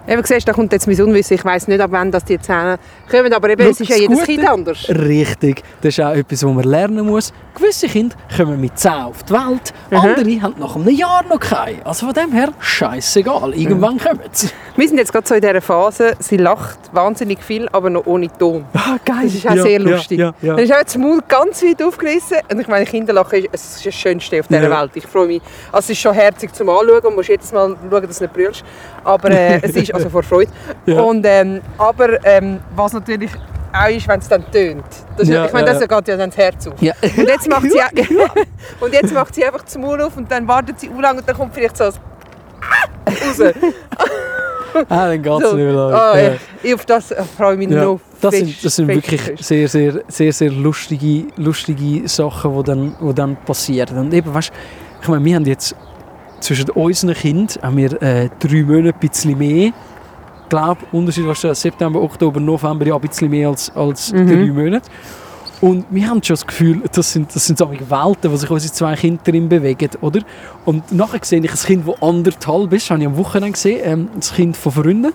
[0.08, 1.34] Eben siehst, da kommt jetzt mein Unwissen.
[1.34, 2.78] Ich weiss nicht, ab wann das die Zähne
[3.10, 4.88] kommen, aber eben, Schau, es ist ja jedes Gute- Kind anders.
[4.88, 5.62] Richtig.
[5.82, 7.32] Das ist auch etwas, was man lernen muss.
[7.54, 9.96] Gewisse Kinder kommen mit 10 auf die Welt, Mhm.
[9.98, 11.84] andere haben nach einem Jahr noch keine.
[11.84, 13.52] Also von dem her, scheißegal.
[13.54, 14.48] Irgendwann kommen sie.
[14.76, 18.28] Wir sind jetzt gerade so in dieser Phase, sie lacht wahnsinnig viel, aber noch ohne
[18.38, 18.64] Ton.
[18.74, 19.24] Ah, geil.
[19.24, 20.20] Das ist auch sehr lustig.
[20.20, 22.38] Ja, ja, Dann ist auch das Maul ganz weit aufgerissen.
[22.50, 24.80] Und ich meine, Kinderlachen ist, es ist das Schönste auf dieser Ja.
[24.80, 24.92] Welt.
[24.94, 25.42] Ich freue mich.
[25.72, 27.00] Also es ist schon herzig zum Anschauen.
[27.02, 28.64] Du musst jedes Mal schauen, dass du nicht brüllst.
[29.04, 30.50] Aber äh, es ist, also vor Freude.
[30.86, 31.00] Ja.
[31.00, 33.30] Und, ähm, aber ähm, was natürlich
[33.72, 34.84] auch ist, wenn es dann tönt.
[35.16, 35.86] Das, Ja, ich meine, das ja.
[35.86, 36.80] geht ja dann das Herz auf.
[36.80, 36.94] Ja.
[37.02, 37.78] Und jetzt macht sie,
[38.80, 41.37] und jetzt macht sie einfach das Maul auf und dann wartet sie lang und dann
[41.37, 41.92] kommt vielleicht so ein
[43.06, 43.54] raus.
[44.88, 45.56] Ah, dann geht es So.
[45.56, 45.92] nicht mehr lang.
[45.94, 46.28] Ah, Ja.
[46.32, 49.68] ich, ich auf das freue ich mich Ja, noch das sind, das sind wirklich sehr,
[49.68, 53.96] sehr, sehr, sehr lustige, lustige Sachen, die dann, die dann passieren.
[53.98, 54.50] Und eben, weißt,
[55.02, 55.74] ich meine, wir haben jetzt
[56.40, 59.72] zwischen unseren Kindern haben wir, äh, drei Monate ein bisschen mehr.
[60.42, 64.27] Ich glaube, Unterschied was September, Oktober, November ja ein bisschen mehr als, als Mhm.
[64.27, 64.90] drei Monate.
[65.61, 68.72] Und wir haben schon das Gefühl, das sind, das sind so Welten, wo sich unsere
[68.72, 70.20] zwei Kinder drin bewegen, oder?
[70.64, 74.09] Und nachher sehe ich ein Kind, das anderthalb ist, habe ich am Wochenende gesehen, ähm,
[74.14, 75.12] das Kind von Freunden.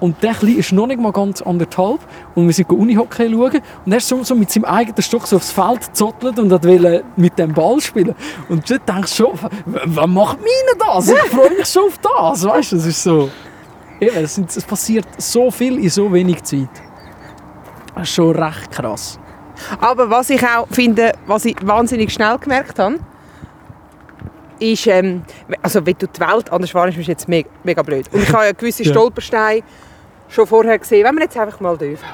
[0.00, 2.00] Und der Kleine ist noch nicht mal ganz anderthalb.
[2.34, 3.60] Und wir sind Unihockey schauen.
[3.84, 7.38] Und er ist so, mit seinem eigenen Stock so aufs Feld gezottelt und wollte mit
[7.38, 8.14] dem Ball spielen.
[8.48, 11.08] Und dort denkst du schon, was macht meine das?
[11.08, 12.44] Ich freue mich schon auf das.
[12.44, 13.30] Weißt du, es ist so...
[14.00, 16.70] Eben, es, passiert so viel in so wenig Zeit.
[17.94, 19.18] Das ist schon recht krass.
[19.78, 22.98] Aber was ich auch finde, was ich wahnsinnig schnell gemerkt habe,
[24.58, 25.22] ist, ähm,
[25.62, 28.06] also wenn du die Welt anders wahrnimmst, ist jetzt mega, mega blöd.
[28.12, 28.84] Und ich habe ja gewisse.
[28.84, 29.62] Stolpersteine
[30.30, 32.04] schon vorher gesehen, wenn wir jetzt einfach mal dürfen.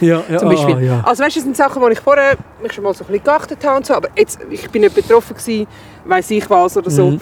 [0.00, 0.74] Ja, ja, Zum Beispiel.
[0.76, 1.02] ah, ja.
[1.04, 3.24] Also weißt du, das sind Sachen, wo ich vorher mich schon mal so ein bisschen
[3.24, 5.66] geachtet habe und so, aber jetzt, ich bin nicht betroffen gewesen,
[6.04, 7.10] weiss ich was oder so.
[7.12, 7.20] Mhm.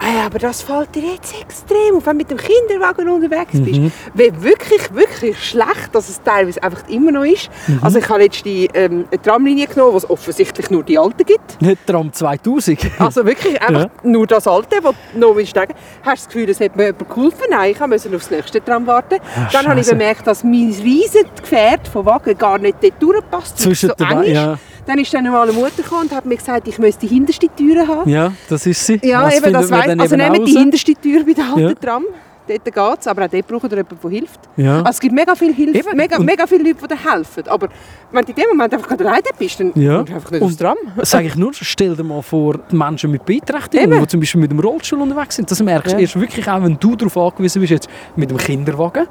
[0.00, 3.80] Ah, aber das fällt dir jetzt extrem auf, wenn du mit dem Kinderwagen unterwegs bist.
[3.80, 3.92] Mhm.
[4.14, 7.50] Wie wirklich, wirklich schlecht, dass es teilweise einfach immer noch ist.
[7.66, 7.80] Mhm.
[7.82, 11.24] Also ich habe jetzt die ähm, eine Tramlinie genommen, wo es offensichtlich nur die alte
[11.24, 11.60] gibt.
[11.60, 12.78] Nicht Tram 2000.
[12.98, 15.74] Also wirklich einfach nur das alte, das du noch willst sagen.
[16.02, 17.44] Hast du das Gefühl, es hat mir jemand geholfen?
[17.50, 19.16] Nein, ich musste aufs nächste Tram warten.
[19.36, 23.58] Ah, Dann habe ich bemerkt, dass mein riesen Gefährt von Wagen gar nicht dort durchpasst,
[23.58, 24.28] Zwischen so eng ist.
[24.34, 24.58] ja.
[24.88, 27.46] Dann ist dann eine normale Mutter gekommen und hat mir gesagt, ich müsste die hinterste
[27.54, 28.08] Tür haben.
[28.10, 28.98] Ja, das ist sie.
[29.02, 31.74] Ja, Was eben, das dann Also nehmt die hinterste Tür bei der alten Ja.
[31.74, 32.04] Tram.
[32.48, 34.40] Dort geht es, aber auch dort braucht ihr jemanden, der hilft.
[34.56, 34.78] Ja.
[34.78, 35.96] Also es gibt mega viele Hilfe, Eben.
[35.98, 37.46] mega, Und- mega viele Leute, die dir helfen.
[37.46, 37.68] Aber
[38.10, 39.96] wenn du in dem Moment einfach gerade alleine bist, dann Ja.
[39.96, 40.76] kommst du einfach nicht Und- aufs Tram.
[41.02, 44.60] Sage ich nur, stell dir mal vor, Menschen mit Beeinträchtigungen, die zum Beispiel mit dem
[44.60, 46.00] Rollstuhl unterwegs sind, das merkst du Ja.
[46.00, 49.06] erst wirklich auch, wenn du darauf angewiesen bist, jetzt mit dem Kinderwagen,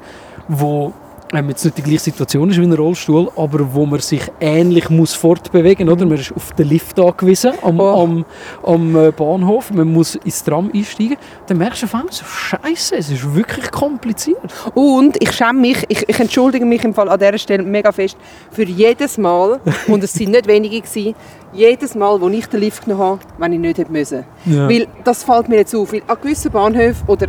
[0.48, 0.92] wo
[1.32, 4.88] ähm, jetzt nicht die gleiche Situation ist wie ein Rollstuhl, aber wo man sich ähnlich
[4.88, 6.06] muss fortbewegen oder?
[6.06, 8.02] Man ist auf den Lift angewiesen am, Oh.
[8.02, 8.24] am,
[8.62, 12.96] am äh, Bahnhof, man muss ins Tram einsteigen, dann merkst du auf einmal so, Scheiße,
[12.96, 14.38] es ist wirklich kompliziert.
[14.74, 18.16] Und ich schäme mich, ich, ich entschuldige mich im Fall an dieser Stelle mega fest
[18.50, 21.14] für jedes Mal, und es sind nicht wenige gewesen,
[21.52, 24.24] jedes Mal, wo ich den Lift genommen habe, wenn ich nicht hätte müssen.
[24.44, 24.68] Ja.
[24.68, 27.28] Weil das fällt mir jetzt auf, weil an gewissen Bahnhöfen, oder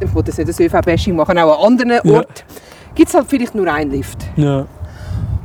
[0.00, 2.22] ich will das nicht das ÖV-Bashing machen, auch an anderen Ja.
[2.94, 4.18] Gibt es halt vielleicht nur einen Lift.
[4.36, 4.66] Ja.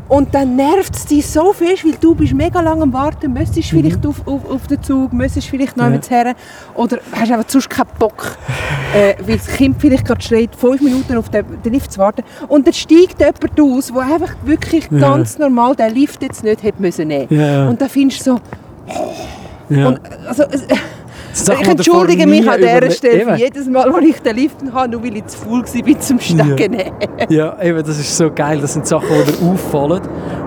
[0.08, 3.70] Und dann nervt es dich so fest, weil du bist mega lange am Warten, müsstest
[3.70, 5.96] vielleicht auf, auf, auf den Zug, müsstest vielleicht noch Mhm.
[5.96, 6.10] Ja.
[6.10, 6.36] her
[6.76, 8.38] oder hast einfach sonst keinen Bock,
[8.96, 12.22] äh, weil das Kind vielleicht gerade schreit, fünf Minuten auf den, den Lift zu warten.
[12.48, 15.00] Und dann steigt jemand aus, der einfach wirklich Ja.
[15.00, 17.28] ganz normal den Lift jetzt nicht hätte müssen nehmen.
[17.32, 17.68] Ja.
[17.68, 18.40] Und dann findest du so,
[19.70, 19.88] ja.
[19.88, 20.68] und, also, es-
[21.36, 23.36] Sachen, ich entschuldige mich an dieser Stelle Eben.
[23.36, 26.78] jedes Mal, wo ich den Lift habe, nur weil ich zu faul war zum Stecken.
[27.30, 28.60] Ja, eben, das ist so geil.
[28.62, 30.02] Das sind Sachen, die dir auffallen.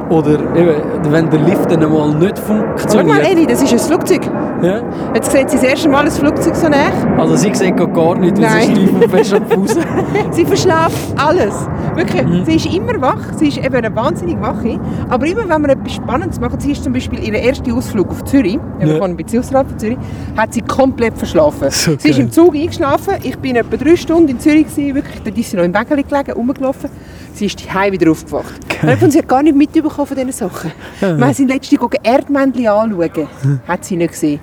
[0.08, 0.74] Oder eben,
[1.12, 3.28] wenn der Lift dann mal nicht Schau mal, funktioniert.
[3.30, 4.22] Eli, das ist ein Flugzeug.
[4.62, 4.80] Ja.
[5.14, 6.90] Jetzt sieht sie das erste Mal ein Flugzeug so näher.
[7.18, 9.76] Also sie sieht gar nicht, weil sie steif und fest am Fuß.
[10.30, 11.54] Sie verschlaft alles.
[11.94, 12.24] Wirklich.
[12.24, 12.44] Mhm.
[12.46, 13.20] Sie ist immer wach.
[13.36, 14.80] Sie ist eben eine wahnsinnig wache.
[15.08, 18.24] Aber immer wenn wir etwas Spannendes machen, sie ist zum Beispiel ihren ersten Ausflug auf
[18.24, 18.98] Zürich, wir Ja.
[18.98, 19.98] fahren ein bisschen außerhalb von Zürich,
[20.36, 21.68] hat sie komplett verschlafen.
[21.78, 23.14] So sie ist im Zug eingeschlafen.
[23.22, 24.66] Ich bin etwa drei Stunden in Zürich.
[24.68, 26.88] Gewesen, wirklich, dort ist sie noch im Wägeli gelegen, rumgelaufen.
[27.34, 28.54] Sie ist daheim wieder aufgewacht.
[29.02, 30.72] Und sie hat gar nicht mitbekommen von diesen Sachen.
[31.00, 33.28] Wir sind letztens Erdmännchen anschauen.
[33.66, 34.40] Hat sie nicht gesehen.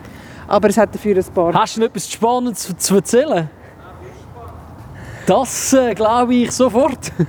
[0.48, 1.54] Aber es hat dafür ein paar...
[1.54, 3.50] Hast du noch etwas Spannendes zu- zu erzählen?
[5.26, 7.12] Das äh, glaube ich sofort.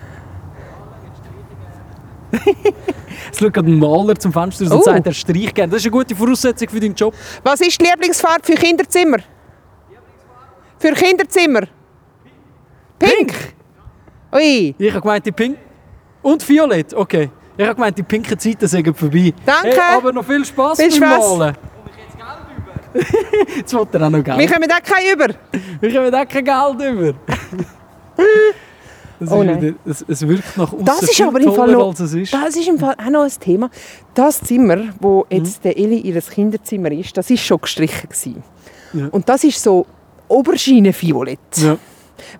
[3.33, 4.83] Es schaut ein Maler zum Fenster und Oh.
[4.83, 5.71] sagt, er streicht gerne.
[5.73, 7.15] Das ist eine gute Voraussetzung für deinen Job.
[7.43, 9.19] Was ist die Lieblingsfarbe für Kinderzimmer?
[10.79, 11.63] Für Kinderzimmer?
[12.99, 13.33] Pink.
[14.35, 14.75] Ui.
[14.79, 15.59] Ich habe gemeint, die Pink
[16.23, 16.93] und Violett.
[16.95, 17.31] Okay.
[17.57, 19.33] Ich habe gemeint, die pinken Zeiten sind vorbei.
[19.47, 19.69] Danke.
[19.71, 21.09] Hey, aber noch viel Spaß Viel beim.
[21.09, 21.57] Malen.
[23.57, 24.39] Jetzt will er auch noch Geld.
[24.39, 25.35] Wir kommen auch keinen über.
[25.81, 27.15] Wir kommen auch kein Geld über.
[29.21, 29.63] Das Oh ist nein.
[29.63, 32.33] wieder, es, es wirkt nach außen Das ist aber im Fall noch, als es ist.
[32.35, 33.71] das ist im Fall auch noch ein Thema.
[34.15, 38.43] Das Zimmer, wo jetzt der Eli ihr Kinderzimmer ist, das ist schon gestrichen gewesen.
[38.93, 39.09] Ja.
[39.11, 39.87] Und das ist so
[40.29, 41.39] Oberschienenviolett.
[41.57, 41.77] Ja.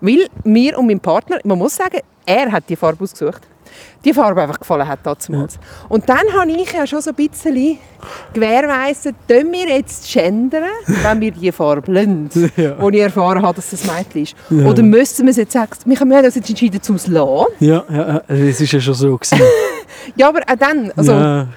[0.01, 3.41] Weil mir und mein Partner, man muss sagen, er hat die Farbe ausgesucht.
[4.05, 5.57] Die Farbe einfach gefallen hat damals.
[5.89, 7.77] Und dann habe ich ja schon so ein bisschen
[8.33, 12.75] gewährweisen, tun wir jetzt gendern, wenn wir die Farbe lassen, Ja.
[12.79, 14.35] wo ich erfahren habe, dass das ein Mädchen ist.
[14.49, 14.65] Ja.
[14.69, 17.45] Oder müssen wir es jetzt sagen, wir haben uns jetzt entschieden, zum es lassen.
[17.59, 19.19] Ja, ja, ja, es ist ja schon so.
[20.15, 21.47] Ja, aber auch dann, also, ja.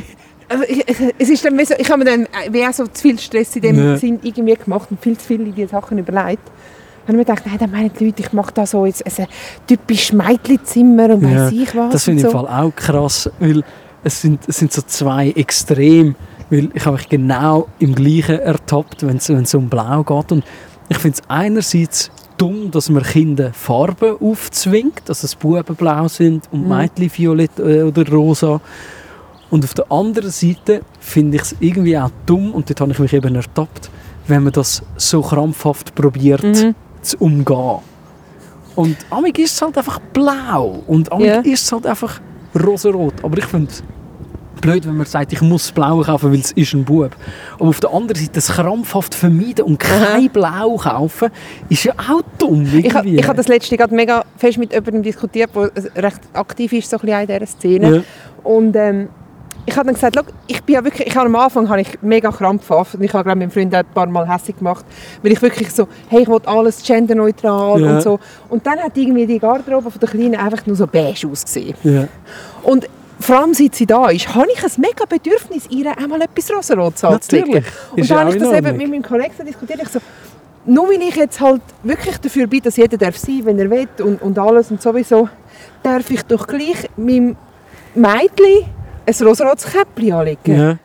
[0.48, 0.84] also ich,
[1.18, 3.18] es ist dann wie so, ich habe mir dann äh, wie auch so zu viel
[3.18, 3.96] Stress in dem Ja.
[3.96, 6.42] Sinn irgendwie gemacht und viel zu viel in die Sachen überlegt.
[7.10, 9.04] Dann habe ich mir gedacht, nein, dann meinen die Leute, ich mache da so jetzt
[9.18, 9.26] ein
[9.66, 11.92] typisch Mädchenzimmer und Ja, weiss ich was.
[11.92, 12.38] Das finde ich so.
[12.38, 13.62] im Fall auch krass, weil
[14.04, 16.14] es sind, es sind so zwei Extrem.
[16.50, 20.32] Weil ich habe mich genau im Gleichen ertappt, wenn es wenn es um Blau geht.
[20.32, 20.44] Und
[20.88, 26.44] ich finde es einerseits dumm, dass man Kindern Farben aufzwingt, dass es Buben blau sind
[26.50, 26.68] und Mhm.
[26.76, 28.60] Mädchen violett äh, oder rosa.
[29.50, 32.98] Und auf der anderen Seite finde ich es irgendwie auch dumm, und dort habe ich
[32.98, 33.90] mich eben ertappt,
[34.26, 36.74] wenn man das so krampfhaft probiert Mhm.
[37.02, 37.78] Zu umgehen.
[38.76, 41.40] Und amig ist es halt einfach blau und amig Ja.
[41.40, 42.20] ist es halt einfach
[42.54, 43.14] rosarot.
[43.22, 43.82] Aber ich finde es
[44.60, 47.10] blöd, wenn man sagt, ich muss blau kaufen, weil es ist ein Bub.
[47.58, 51.30] Aber auf der anderen Seite das krampfhaft vermeiden und kein Blau kaufen,
[51.68, 52.66] ist ja auch dumm.
[52.72, 53.16] Irgendwie.
[53.16, 55.70] ich habe das letzte gerade mega fest mit jemandem diskutiert, der
[56.04, 57.96] recht aktiv ist so ein bisschen in dieser Szene.
[57.96, 58.02] Ja.
[58.44, 59.08] Und ähm,
[59.66, 61.98] ich habe dann gesagt, «Schau, ich bin ja wirklich, ich habe am Anfang habe ich
[62.02, 64.84] mega krampfhaft und ich habe glaube meinem Freund auch ein paar Mal hässlich gemacht,
[65.22, 67.90] weil ich wirklich so, hey, ich will alles genderneutral Ja.
[67.94, 68.18] und so.
[68.48, 71.74] Und dann hat irgendwie die Garderobe von der Kleinen einfach nur so beige ausgesehen.
[71.82, 72.08] Ja.
[72.62, 72.88] Und
[73.20, 77.04] vor allem seit sie da ist, habe ich ein mega Bedürfnis, ihr einmal etwas rosarotes
[77.04, 77.52] anzulegen.
[77.52, 77.72] Natürlich.
[77.96, 79.80] Und dann habe ich das eben mit meinem Kollegen diskutiert.
[79.82, 79.98] Ich so,
[80.64, 83.88] nur weil ich jetzt halt wirklich dafür bin, dass jeder darf sein, wenn er will
[84.02, 85.28] und, und alles und sowieso,
[85.82, 87.36] darf ich doch gleich meinem
[87.94, 88.64] Mädchen
[89.18, 90.58] ein rosarotes Käppchen anlegen.
[90.58, 90.76] Ja.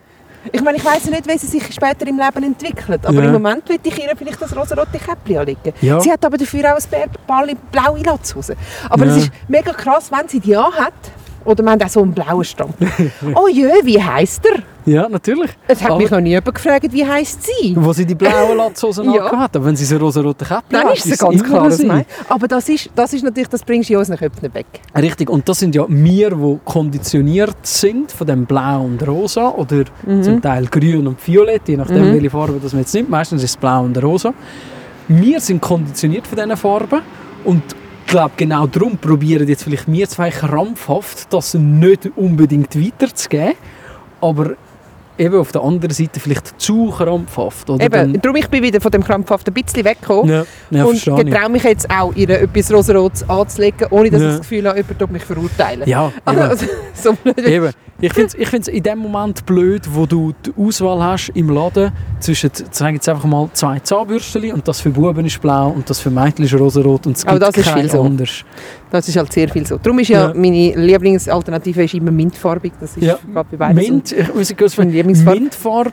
[0.52, 3.24] Ich meine, ich weiss ja nicht, wie sie sich später im Leben entwickelt, aber Ja.
[3.24, 5.72] im Moment will ich ihr vielleicht das rosarote Käppchen anlegen.
[5.80, 6.00] Ja.
[6.00, 8.54] Sie hat aber dafür auch ein Ball blaue Latzhose.
[8.88, 10.92] Aber es ist mega krass, wenn sie die anhat,
[11.46, 12.88] oder man hat auch so einen blauen Stempel.
[13.34, 14.62] oh jö, wie heisst er?
[14.84, 15.50] ja, natürlich.
[15.66, 17.74] Es hat Aber- mich noch nie jemand gefragt, wie heisst sie?
[17.76, 19.30] Wo sie die blauen Latzhosen Ja.
[19.36, 21.86] hat, aber wenn sie so rosa-rote Käppchen Dann ist es ganz sie.
[21.86, 22.04] Nein.
[22.28, 24.66] Aber das ist, das ist natürlich, das bringst du in unseren Köpfen weg.
[24.96, 29.84] Richtig, und das sind ja wir, die konditioniert sind von dem Blau und Rosa oder
[30.22, 32.12] zum Teil Grün und Violett, je nachdem, Mhm.
[32.14, 33.10] welche Farbe das man jetzt nimmt.
[33.10, 34.32] Meistens ist es Blau und Rosa.
[35.08, 37.00] Wir sind konditioniert von diesen Farben
[37.44, 37.62] und
[38.06, 43.54] glaube, genau darum probieren jetzt vielleicht wir zwei krampfhaft, das nicht unbedingt weiterzugeben,
[44.20, 44.56] aber
[45.18, 47.70] eben auf der anderen Seite vielleicht zu krampfhaft.
[47.70, 50.30] Oder Eben, darum ich bin wieder von dem krampfhaften ein bisschen weggekommen.
[50.30, 54.28] ja, ja, und getraue mich jetzt auch, ihr etwas rosarotes anzulegen, ohne dass Ja.
[54.28, 55.88] ich das Gefühl habe, jemand mich verurteilen.
[55.88, 56.38] Ja, eben.
[56.38, 57.38] Also, so blöd.
[57.38, 61.30] Eben, Ich finde es ich find's in dem Moment blöd, wo du die Auswahl hast
[61.30, 65.68] im Laden zwischen, sagen jetzt einfach mal, zwei Zahnbürsten und das für Buben ist blau
[65.70, 68.02] und das für Mädchen ist rosarot und es Aber gibt das ist viel so.
[68.02, 68.44] anders.
[68.90, 69.78] Das ist halt sehr viel so.
[69.78, 72.72] Darum ist ja, meine Lieblingsalternative ist immer mintfarbig.
[72.80, 73.18] Das ist Ja.
[73.32, 73.92] gerade bei beiden so.
[73.92, 74.58] Mint, ich weiß nicht,
[75.08, 75.40] Lieblingsfarbe.
[75.40, 75.92] Mintfarbe,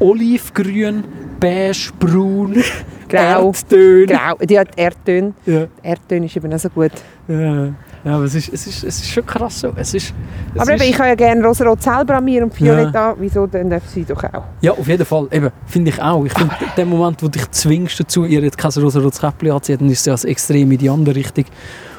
[0.00, 1.04] Olivgrün,
[1.38, 2.56] beige, braun,
[3.12, 3.48] Grau.
[3.48, 4.06] Erdtöne.
[4.06, 4.36] Grau.
[4.44, 5.34] Die hat Erdtöne.
[5.46, 5.66] Ja.
[5.82, 6.92] Erdtöne ist eben auch so gut.
[7.28, 7.72] Ja, ja
[8.04, 9.72] aber es ist, es, ist, es ist schon krass so.
[9.76, 10.14] Es ist,
[10.54, 13.14] es Aber eben, ich habe ja gerne rosarot selber an mir und Violett an.
[13.18, 14.44] Wieso dann darf sie doch auch?
[14.62, 15.28] Ja, auf jeden Fall.
[15.30, 16.24] Eben, finde ich auch.
[16.24, 19.52] Ich finde, in dem Moment, wo du dich zwingst dazu, ihr jetzt kein rosa-rotes Käppchen
[19.52, 21.44] anziehen, dann ist es ja das extrem in die andere Richtung.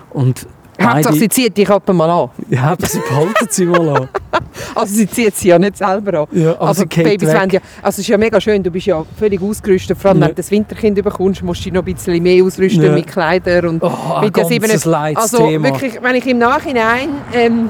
[0.10, 0.48] Und
[0.82, 2.30] Hauptsache, beide, sie zieht dich ab und mal an.
[2.50, 4.10] ja, aber sie behalten sie mal an.
[4.76, 6.28] Also sie zieht sie ja nicht selber an.
[6.32, 7.54] Ja, aber Also sie geht Babys weg.
[7.54, 10.26] ja, also es ist ja mega schön, du bist ja völlig ausgerüstet, vor allem Ja.
[10.28, 12.92] wenn du das Winterkind bekommst, musst du dich noch ein bisschen mehr ausrüsten Ja.
[12.92, 15.66] mit Kleidern und Oh, ein mit der ganzes leides Also Thema.
[15.70, 17.70] wirklich, wenn ich im Nachhinein ähm,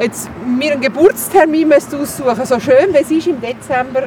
[0.00, 4.04] jetzt mir einen Geburtstermin müsste aussuchen, so schön wie es ist im Dezember,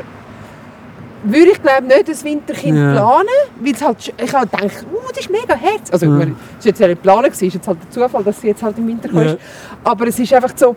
[1.23, 2.91] würde ich glaube nicht das Winterkind Ja.
[2.93, 3.27] planen,
[3.59, 5.91] weil es halt, ich habe gedacht, uh, das ist mega herz.
[5.91, 6.11] Also Ja.
[6.19, 6.27] es war
[6.63, 9.09] jetzt nicht geplant, es ist jetzt halt der Zufall, dass sie jetzt halt im Winter
[9.09, 9.25] kommt.
[9.25, 9.35] Ja.
[9.83, 10.75] Aber es ist einfach so,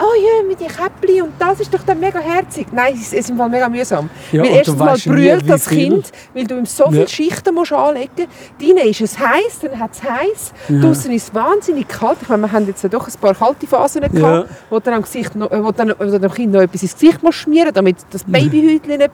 [0.00, 2.66] oh ja, mit den Käppli und das ist doch dann mega herzig.
[2.72, 4.08] Nein, es ist im Fall mega mühsam.
[4.32, 5.68] Ja, weil erstens mal brüllt das.
[5.68, 7.08] Kind, weil du ihm so viele Ja.
[7.08, 8.28] Schichten musst anlegen musst.
[8.60, 10.52] Drinnen ist es heiß, dann hat es heiß.
[10.68, 10.80] Ja.
[10.80, 12.18] Draußen ist es wahnsinnig kalt.
[12.22, 14.44] Ich meine, wir haben jetzt ja doch ein paar kalte Phasen gehabt, Ja.
[14.70, 17.22] wo dann am Gesicht noch, äh, wo dann, wo dem Kind noch etwas ins Gesicht
[17.22, 19.10] musst schmieren damit das Babyhäutchen nicht,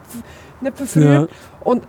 [0.61, 1.29] nicht verfriert.
[1.61, 1.83] Und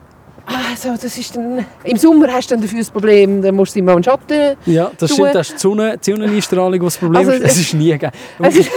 [0.70, 3.78] also, das ist dann, im Sommer hast du dann dafür das Problem, dann musst du
[3.78, 5.16] immer den Schatten Ja, das tun.
[5.26, 5.34] stimmt.
[5.34, 7.44] Das ist die, Sonne, die Sonneneinstrahlung, das Problem Also, ist.
[7.44, 8.10] Es ist nie geil.
[8.40, 8.70] Es ist-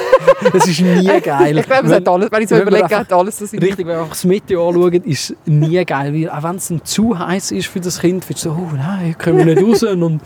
[0.53, 1.57] es ist nie geil.
[1.57, 3.87] Ich glaube, es hat alles, wenn ich so wenn überlege, hat alles seine- Richtig, wenn
[3.87, 6.13] wir einfach das Meteo anschauen, ist es nie geil.
[6.13, 9.15] Weil auch wenn es zu heiß ist für das Kind, findest du so, oh nein,
[9.17, 9.83] können wir nicht raus.
[9.83, 10.21] Und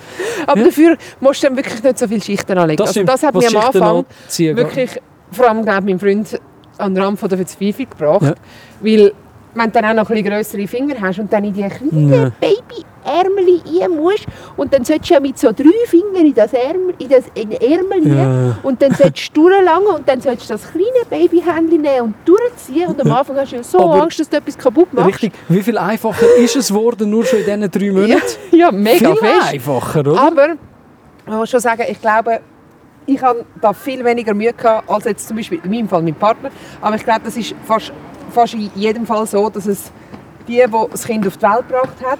[0.45, 0.65] Aber Ja.
[0.65, 2.77] dafür musst du dann wirklich nicht so viele Schichten anlegen.
[2.77, 4.05] das, also stimmt, das hat mir am Anfang
[4.55, 4.91] wirklich,
[5.31, 6.39] vor allem glaube mein Freund,
[6.79, 8.21] an den Rand von der Verzweiflung gebracht.
[8.21, 8.33] Ja.
[8.81, 9.11] Weil
[9.53, 12.11] wenn du dann auch noch ein bisschen grössere Finger hast und dann in die kleinen
[12.13, 12.31] Ja.
[12.39, 16.93] Baby-Ärmel rein musst und dann solltest du ja mit so drei Fingern in das Ärmel,
[16.99, 18.57] in das in Ärmel Ja.
[18.63, 22.87] und dann solltest du durchlangen und dann solltest du das kleine Babyhändchen nehmen und durchziehen
[22.89, 25.07] und am Anfang hast du ja so Aber- Angst, dass du etwas kaputt machst.
[25.09, 28.21] Richtig, wie viel einfacher ist es geworden, nur schon in diesen drei Ja, Monaten?
[28.51, 29.53] ja, mega viel fest.
[29.53, 30.19] einfacher, oder?
[30.21, 30.47] Aber
[31.25, 32.41] man muss schon sagen, ich glaube,
[33.09, 36.13] ich habe da viel weniger Mühe gehabt, als jetzt zum Beispiel in meinem Fall mein
[36.13, 36.49] Partner.
[36.81, 37.93] Aber ich glaube, das ist fast,
[38.31, 39.91] fast in jedem Fall so, dass es
[40.47, 42.19] die, die das Kind auf die Welt gebracht hat,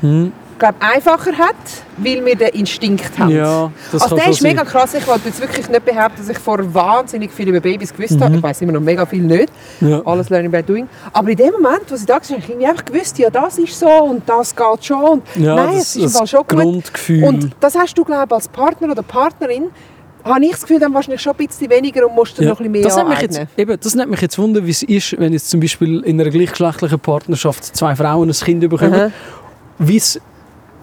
[0.00, 0.32] Hm.
[0.52, 1.56] ich glaube, einfacher hat,
[1.96, 3.30] weil wir den Instinkt haben.
[3.30, 4.94] Ja, das also der ist mega krass.
[4.94, 8.36] Ich wollte jetzt wirklich nicht behaupten, dass ich vor wahnsinnig viel über Babys gewusst habe.
[8.36, 9.52] Ich weiß immer noch mega viel nicht.
[9.80, 9.88] Mhm.
[9.88, 10.02] Ja.
[10.04, 10.88] Alles Learning by Doing.
[11.12, 13.78] Aber in dem Moment, wo sie da war, habe ich einfach gewusst, ja, das ist
[13.78, 15.22] so und das geht schon.
[15.36, 16.60] Ja, Nein, das- es ist das schon gut.
[16.60, 17.24] Grundgefühl.
[17.24, 19.70] Und das hast du, glaube ich, als Partner oder Partnerin,
[20.24, 22.60] habe ich das Gefühl, dann wahrscheinlich schon ein bisschen weniger und musst dann Ja, noch
[22.60, 25.18] ein bisschen mehr das mich jetzt, eben, das nimmt mich jetzt wunder, wie es ist,
[25.18, 29.12] wenn jetzt zum Beispiel in einer gleichgeschlechtlichen Partnerschaft zwei Frauen ein Kind bekommen,
[29.78, 30.20] wie es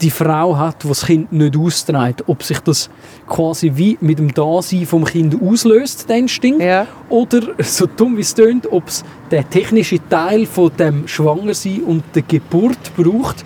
[0.02, 2.24] die Frau hat, die das Kind nicht austrägt.
[2.26, 2.90] Ob sich das
[3.26, 6.86] quasi wie mit dem Dasein vom Kind auslöst, der Instinkt, Ja.
[7.08, 12.02] oder, so dumm wie es tönt, ob es der technische Teil von dem Schwangersein und
[12.14, 13.44] der Geburt braucht,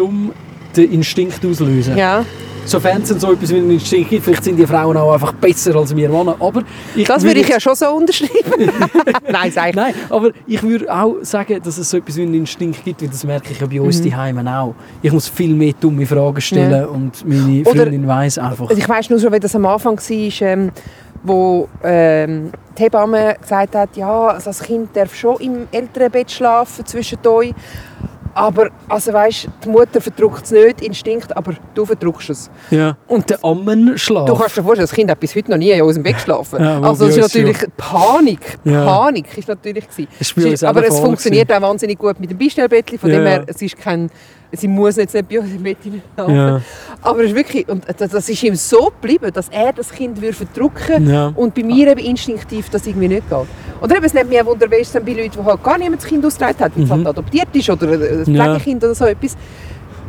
[0.00, 0.32] um
[0.76, 1.96] den Instinkt auszulösen.
[1.96, 2.24] ja.
[2.66, 5.74] Sofern es so etwas wie einen Instinkt gibt, vielleicht sind die Frauen auch einfach besser
[5.76, 6.62] als wir Männer, aber
[7.06, 8.70] Das würde ich ja schon so unterschreiben.
[9.30, 9.74] Nein, sag ich.
[9.76, 13.08] Nein, aber ich würde auch sagen, dass es so etwas wie einen Instinkt gibt, weil
[13.08, 14.02] das merke ich ja bei uns Mhm.
[14.02, 14.74] die Heimen auch.
[15.00, 16.86] Ich muss viel mehr dumme Fragen stellen Ja.
[16.86, 18.68] und meine Freundin weiss einfach.
[18.70, 20.70] Ich weiss nur schon, wie das am Anfang war, ähm,
[21.22, 26.84] wo ähm, die Hebamme gesagt hat, ja, also das Kind darf schon im Elternbett schlafen
[26.84, 27.54] zwischen euch.
[28.36, 32.50] Aber also weißt, die Mutter verdrückt es nicht, Instinkt, aber du verdrückst es.
[32.70, 32.94] Ja.
[33.08, 34.26] Und der Ammenschlaf.
[34.26, 36.60] Du kannst dir vorstellen, das Kind hat bis heute noch nie in unserem Bett geschlafen.
[36.66, 38.58] Ja, also es ist natürlich Panik.
[38.64, 38.84] Ja.
[38.84, 40.66] Panik ist natürlich gewesen.
[40.66, 42.98] Aber es funktioniert auch wahnsinnig gut mit dem Beistellbettchen.
[42.98, 44.10] Von Ja, dem her, es ist kein,
[44.56, 46.34] sie muss jetzt nicht bei uns Bett schlafen.
[46.34, 46.60] Ja.
[47.02, 50.32] Aber es ist wirklich, und das, ist ihm so geblieben, dass er das Kind würde
[50.34, 51.32] verdrücken Ja.
[51.34, 53.38] und bei mir eben instinktiv das irgendwie nicht geht.
[53.80, 55.62] Oder eben, es nimmt mich auch Wunder, wie ist es dann bei Leuten, die halt
[55.62, 56.94] gar niemand das Kind ausgetragen hat, weil es Mhm.
[56.94, 58.44] halt adoptiert ist oder ein Ja.
[58.44, 59.36] Pflegekind oder so etwas.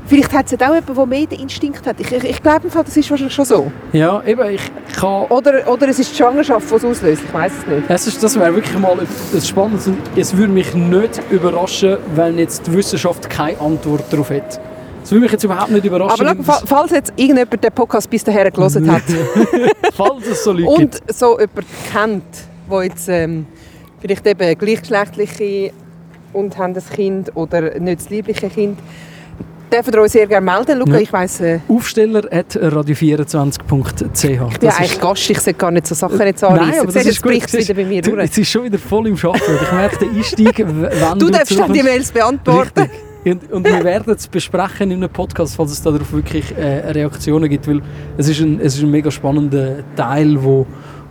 [0.08, 2.00] Vielleicht hat es auch jemanden, der mehr den Instinkt hat.
[2.00, 3.72] Ich, ich, ich glaube, das ist wahrscheinlich schon so.
[3.92, 4.62] ja, eben, ich
[4.98, 5.26] kann...
[5.26, 7.22] Oder, oder es ist die Schwangerschaft, die es auslöst.
[7.28, 7.84] Ich weiß es nicht.
[7.90, 9.88] Es ist, das wäre wirklich mal etwas Spannendes.
[9.88, 14.60] Und es würde mich nicht überraschen, wenn jetzt die Wissenschaft keine Antwort darauf hat.
[15.04, 18.10] Es würde mich jetzt überhaupt nicht überraschen, Aber schau, fa- falls jetzt irgendjemand den Podcast
[18.10, 21.14] bis dahin gelesen hat das, falls es so Leute und gibt.
[21.14, 22.24] so jemanden kennt,
[22.70, 23.46] der jetzt ähm,
[24.02, 25.72] vielleicht eben gleichgeschlechtliche
[26.34, 28.78] und haben ein Kind oder nicht das liebliche Kind,
[29.72, 30.80] dürfen ihr euch sehr gerne melden.
[30.80, 31.00] Luca, Ja.
[31.00, 34.24] ich weiss, äh, Aufsteller at radio24.ch.
[34.24, 36.80] ich bin eigentlich Gast, ich sollte gar nicht so Sachen nicht so Nein, anreissen.
[36.82, 37.54] aber das du, ist Jetzt gut.
[37.60, 38.24] wieder bei mir Du, durch.
[38.24, 39.56] Jetzt ist schon wieder voll im Schaffen.
[39.62, 41.84] Ich merke den Einstieg, wenn Du darfst dann die.
[41.84, 42.80] Mails beantworten.
[42.82, 43.02] Richtig.
[43.26, 47.50] Und, und wir werden es besprechen in einem Podcast, falls es darauf wirklich äh, Reaktionen
[47.50, 47.82] gibt, weil
[48.18, 50.66] es ist ein, es ist ein mega spannender Teil, wo,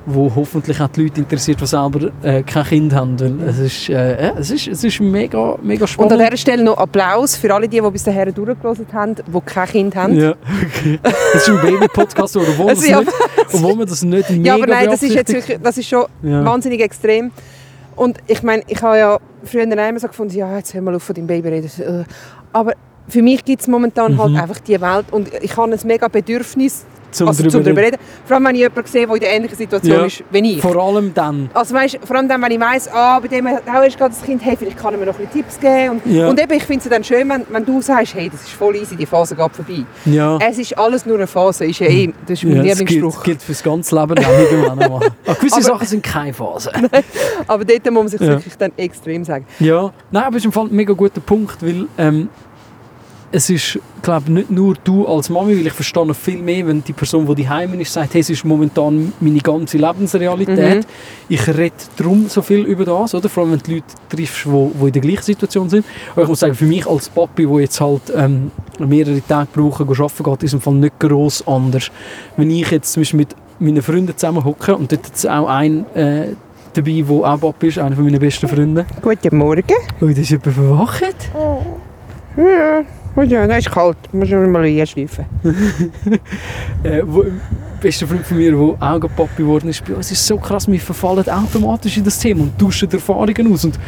[0.07, 3.89] wo hoffentlich auch die Leute interessiert, die selber äh, kein Kind haben, weil es ist,
[3.89, 6.21] äh, ja, es ist, es ist mega, mega Und an spannend.
[6.21, 9.97] dieser Stelle noch Applaus für alle, die, die bis dahin durchgelesen haben, die kein Kind
[9.97, 10.17] haben.
[10.19, 10.31] ja,
[10.65, 10.99] okay.
[11.03, 12.97] Das ist ein Baby-Podcast, obwohl, das nicht-
[13.53, 16.05] obwohl man das nicht mega Ja, aber nein, das ist jetzt wirklich, das ist schon
[16.23, 16.45] Ja.
[16.45, 17.33] wahnsinnig extrem.
[17.97, 21.03] Und ich meine, ich habe ja früher immer so gefunden, ja, jetzt hör mal auf
[21.03, 21.71] von deinem Baby reden.
[21.81, 22.05] Äh,
[22.53, 22.75] Aber
[23.09, 26.85] für mich gibt es momentan halt einfach die Welt und ich habe ein mega Bedürfnis,
[27.07, 27.13] Mhm.
[27.13, 27.79] Zum also, drüber reden.
[27.79, 27.97] reden.
[28.27, 30.05] Vor allem, wenn ich jemanden sehe, der in der ähnlichen Situation Ja.
[30.05, 30.61] ist wie ich.
[30.61, 31.49] Vor allem dann.
[31.55, 34.23] Also weißt, vor allem dann, wenn ich weiss, ah, bei dem auch erst gerade das
[34.23, 36.01] Kind, hey, vielleicht kann er mir noch ein Tipps geben.
[36.05, 36.29] Und, Ja.
[36.29, 38.77] und eben, ich finde es dann schön, wenn, wenn du sagst, hey, das ist voll
[38.77, 39.85] easy, die Phase geht vorbei.
[40.05, 40.37] Ja.
[40.47, 42.91] Es ist alles nur eine Phase, ist ja eh, das ist mein Ja, das gilt,
[42.91, 43.23] Lieblingsspruch.
[43.23, 44.89] gilt fürs ganze Leben auch einmal.
[45.25, 46.71] Aber gewisse Aber- Sachen sind keine Phase.
[47.47, 48.27] Aber dort muss man sich Ja.
[48.29, 49.47] wirklich dann extrem sagen.
[49.61, 52.29] Ja, nein, aber es ist im Fall ein mega guter Punkt, weil ähm,
[53.37, 56.83] es ist, glaube nicht nur du als Mami, weil ich verstehe noch viel mehr, wenn
[56.83, 60.87] die Person, die Heimen ist, sagt, hey, es ist momentan meine ganze Lebensrealität.
[60.87, 60.91] Mhm.
[61.29, 63.29] Ich rede darum so viel über das, oder?
[63.29, 65.85] Vor allem, wenn du Leute triffst, die, die in der gleichen Situation sind.
[66.13, 69.87] Aber ich muss sagen, für mich als Papi, der jetzt halt ähm, mehrere Tage brauchen,
[69.87, 71.91] arbeiten geht, ist im Fall nicht gross anders.
[72.39, 75.85] Wenn ich jetzt zum Beispiel mit meinen Freunden zusammen hocke und dort jetzt auch ein
[75.95, 76.29] äh,
[76.73, 79.63] dabei, der auch Papi ist, einer meiner besten Freunde, Guten Morgen.
[80.01, 81.31] Oh, das ist jemand verwacht.
[82.39, 82.85] Ja,
[83.25, 83.97] ja, das ist kalt.
[84.13, 85.25] Muss man mal einschleifen.
[86.83, 87.41] Äh, wo, ein
[87.81, 91.29] bester Freund von mir, der Papi geworden ist, bei uns ist so krass, wir verfallen
[91.29, 93.65] automatisch in das Thema und tauschen Erfahrungen aus.
[93.65, 93.79] Und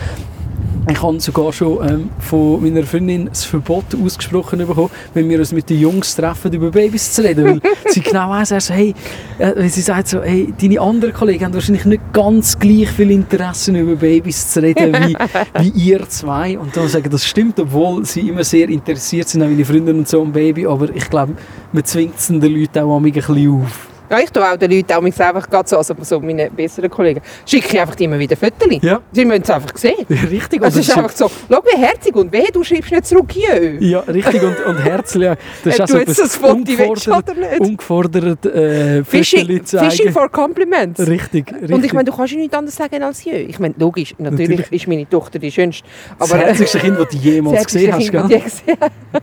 [0.90, 5.52] ich habe sogar schon ähm, von meiner Freundin das Verbot ausgesprochen bekommen, wenn wir uns
[5.52, 7.44] mit den Jungs treffen, über Babys zu reden.
[7.44, 8.94] Weil sie genau weiss, so, hey,
[9.38, 13.72] äh, sie sagt so, hey, deine anderen Kollegen haben wahrscheinlich nicht ganz gleich viel Interesse,
[13.72, 15.16] über Babys zu reden, wie,
[15.60, 16.58] wie ihr zwei.
[16.58, 20.08] Und dann sagen, das stimmt, obwohl sie immer sehr interessiert sind, auch meine Freundin und
[20.08, 20.66] so, am Baby.
[20.66, 21.34] Aber ich glaube,
[21.72, 23.87] man zwingt es den Leuten auch ein bisschen auf.
[24.10, 27.20] Ja, ich tue auch den Leuten auch einfach gerade so, also so meine besseren Kollegen,
[27.44, 28.78] schicke ich einfach immer wieder Fotos.
[28.82, 29.00] Ja.
[29.12, 30.06] Sie müssen es einfach sehen.
[30.08, 30.62] Richtig.
[30.62, 33.76] Es und ist einfach so, schau wie herzig und weh, du schreibst nicht zurück, jö.
[33.80, 34.42] Ja, richtig.
[34.42, 37.36] Und, und Herzli, ja, das ist Ob auch so du jetzt das Foto willst ungefordert,
[37.36, 37.60] oder nicht.
[37.60, 39.64] ungefordert äh, Fishing.
[39.64, 41.00] Fishing for Compliments.
[41.00, 41.72] Richtig, richtig.
[41.72, 43.32] Und ich meine, du kannst ja nichts anderes sagen als jö.
[43.32, 44.72] Ich meine, logisch, natürlich, Natürlich.
[44.82, 45.84] ist meine Tochter die schönste.
[46.18, 48.38] das Aber herzigste Kind, das du jemals das gesehen hast, Kind, das gell?
[48.38, 49.22] du hast.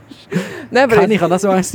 [0.72, 1.72] Nein, aber Kenn ich, habe auch so eins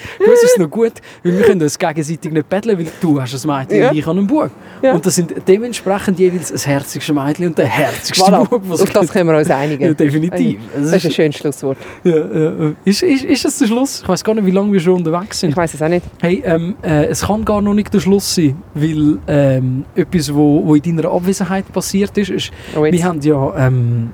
[0.18, 3.56] Uns ist noch gut, weil wir können uns gegenseitig nicht betteln, weil du hast ein
[3.58, 3.90] Mädchen Ja.
[3.90, 4.50] und ich habe einen Bub.
[4.82, 4.92] Ja.
[4.94, 8.62] Und das sind dementsprechend jeweils das herzigste Mädchen und der herzigste voilà, Bub.
[8.66, 9.84] was auf das können wir uns einigen.
[9.84, 10.60] Ja, definitiv.
[10.74, 11.78] Das ist ein schönes Schlusswort.
[12.04, 12.72] ja, ja.
[12.84, 14.00] Ist, ist, ist das der Schluss?
[14.02, 15.50] Ich weiß gar nicht, wie lange wir schon unterwegs sind.
[15.50, 16.04] Ich weiß es auch nicht.
[16.20, 20.64] Hey, ähm, äh, es kann gar noch nicht der Schluss sein, weil ähm, etwas, wo,
[20.66, 24.10] wo in deiner Abwesenheit passiert ist, ist, Oh, wir haben ja ähm,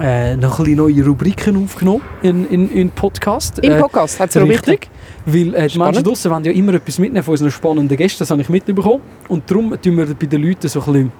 [0.00, 3.58] äh, noch ein bisschen neue Rubriken aufgenommen in, in, in Podcast.
[3.58, 4.42] Im Äh, Podcast hat es.
[4.42, 4.88] Richtig,
[5.26, 5.78] weil äh, die.
[5.78, 9.02] Menschen draussen wollen ja immer etwas mitnehmen von unseren spannenden Gästen, das habe ich mitbekommen.
[9.28, 11.12] Und darum tun wir bei den Leuten so ein bisschen,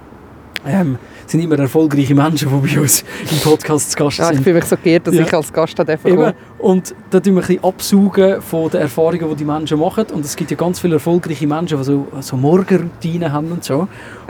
[0.66, 4.44] ähm, sind immer erfolgreiche Menschen, die bei uns im Podcast zu Gast Ja, ich sind.
[4.44, 5.22] fühle mich so geehrt, dass Ja.
[5.24, 6.32] ich als Gast da kommen.
[6.58, 10.04] Und da tun wir ein bisschen absaugen von den Erfahrungen, die die Menschen machen.
[10.12, 13.88] Und es gibt ja ganz viele erfolgreiche Menschen, die so, so Morgenroutinen haben und so.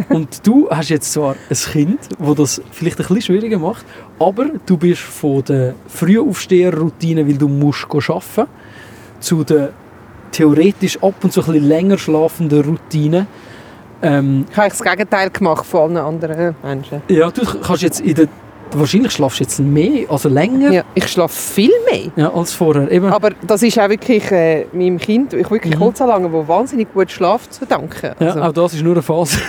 [0.08, 3.84] Und du hast jetzt zwar ein Kind, das das vielleicht ein bisschen schwieriger macht,
[4.18, 8.46] aber du bist von der Frühaufsteher-Routine, weil du musst arbeiten
[9.20, 9.70] zu der
[10.32, 13.26] theoretisch ab und zu ein bisschen länger schlafenden Routine.
[14.02, 17.02] Ähm, Ich habe das Gegenteil gemacht von allen anderen Menschen.
[17.08, 18.28] ja, du kannst jetzt in der...
[18.72, 22.12] Wahrscheinlich schlafst du jetzt mehr, also länger Ja, ich schlafe viel mehr.
[22.14, 22.88] ja, als vorher.
[22.88, 23.06] Eben.
[23.12, 25.80] Aber das ist auch wirklich äh, meinem Kind, ich wirklich Mhm.
[25.80, 28.12] Holzanlangen, der wahnsinnig gut schlaft, zu danken.
[28.20, 29.38] Ja, Also, auch das ist nur eine Phase.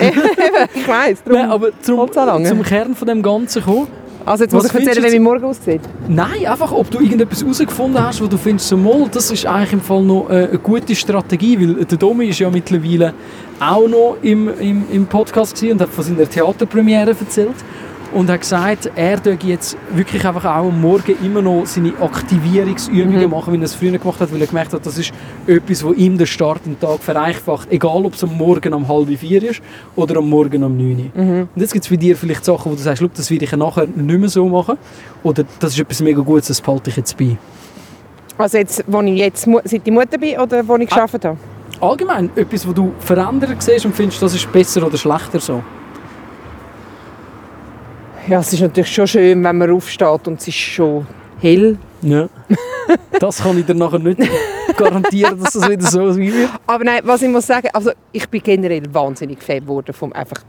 [0.73, 1.51] ich Nein, darum.
[1.51, 2.09] aber zum,
[2.45, 3.87] zum Kern von dem Ganzen kommen.
[4.25, 5.81] Also jetzt muss was ich erzählen, wie mein Morgen aussieht.
[6.07, 9.73] Nein, einfach, ob du irgendetwas herausgefunden hast, wo du findest, so, mal, das ist eigentlich
[9.73, 13.13] im Fall noch äh, eine gute Strategie, weil der Domi ist ja mittlerweile
[13.59, 17.55] auch noch im, im, im Podcast und hat von seiner Theaterpremiere erzählt
[18.13, 23.23] und hat gesagt, er tue jetzt wirklich einfach auch am Morgen immer noch seine Aktivierungsübungen
[23.23, 23.29] Mhm.
[23.29, 25.11] machen, wie er es früher gemacht hat, weil er gemerkt hat, das ist
[25.47, 29.07] etwas, wo ihm den Start im Tag vereinfacht, egal ob es am Morgen um halb
[29.17, 29.61] vier ist
[29.95, 31.11] oder am Morgen um neun.
[31.13, 31.47] Mhm.
[31.55, 33.51] Und jetzt gibt es bei dir vielleicht Sachen, wo du sagst, «Schau, das werde ich
[33.55, 34.77] nachher nicht mehr so machen.
[35.23, 37.37] Oder das ist etwas mega Gutes, das behalte ich jetzt bei.
[38.37, 40.95] Also jetzt, wo ich jetzt seit ich Mutter bin oder wo ich Ah.
[40.95, 41.37] gearbeitet habe?
[41.79, 45.61] Allgemein, etwas, wo du verändert siehst und findest, das ist besser oder schlechter so.
[48.31, 51.05] Ja, es ist natürlich schon schön, wenn man aufsteht und es ist schon
[51.41, 51.77] hell.
[52.01, 52.29] Ja.
[53.19, 54.19] Das kann ich dir nachher nicht
[54.77, 56.49] garantieren, dass das wieder so sein wird.
[56.65, 60.41] Aber nein, was ich muss sagen, also ich bin generell wahnsinnig Fan geworden vom einfach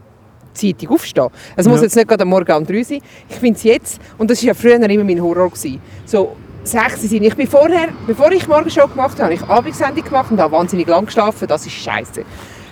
[0.53, 1.27] zeitig aufstehen.
[1.57, 1.83] Es muss Ja.
[1.83, 3.01] jetzt nicht gerade am Morgen um 3 sein.
[3.27, 7.01] Ich finde es jetzt, und das war ja früher immer mein Horror, gewesen, so 6
[7.01, 7.23] sind.
[7.23, 10.87] Ich bin vorher, bevor ich Morgenshow gemacht habe, habe ich Abendsendung gemacht und habe wahnsinnig
[10.87, 11.49] lang geschlafen.
[11.49, 12.23] Das ist scheiße.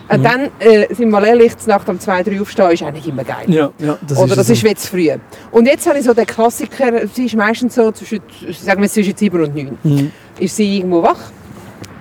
[0.09, 0.23] Und Mhm.
[0.23, 3.45] dann, äh, sind wir mal ehrlich, Nacht um 2, 3 aufstehen ist eigentlich immer geil.
[3.47, 4.53] Ja, ja, das Oder das so.
[4.53, 5.09] ist wie zu früh.
[5.51, 8.19] Und jetzt habe ich so den Klassiker, sie ist meistens so zwischen,
[8.61, 9.77] sagen wir zwischen 7 und 9.
[9.83, 10.11] Mhm.
[10.39, 11.19] Ist sie irgendwo wach?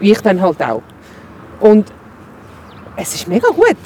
[0.00, 0.82] Wie ich dann halt auch.
[1.60, 1.86] Und
[2.96, 3.76] es ist mega gut.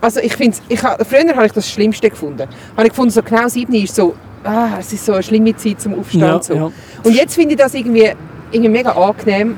[0.00, 2.48] Also ich finde, ich, früher habe ich das Schlimmste gefunden.
[2.76, 4.14] Habe ich gefunden, so genau 7 ist so,
[4.44, 6.20] ah, es ist so eine schlimme Zeit zum Aufstehen.
[6.20, 6.54] Ja, und so.
[6.54, 6.70] ja.
[7.04, 8.10] Und jetzt finde ich das irgendwie,
[8.50, 9.56] irgendwie mega angenehm.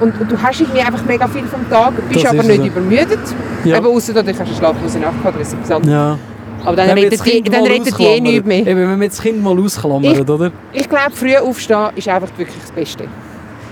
[0.00, 2.66] Und, und du hast irgendwie einfach mega viel vom Tag, bist Das aber nicht so.
[2.66, 3.18] übermüdet.
[3.64, 3.76] Ja.
[3.78, 3.86] Eben
[4.22, 5.86] dass du eine schlaflose Nacht hast, das ist.
[5.86, 6.18] Ja.
[6.64, 8.58] Aber dann das die, dann rettet die eh nichts mehr.
[8.66, 10.50] Eben, wenn wir jetzt das Kind mal ausklammern, Ich- oder?
[10.72, 13.04] Ich glaube, früh aufstehen ist einfach wirklich das Beste.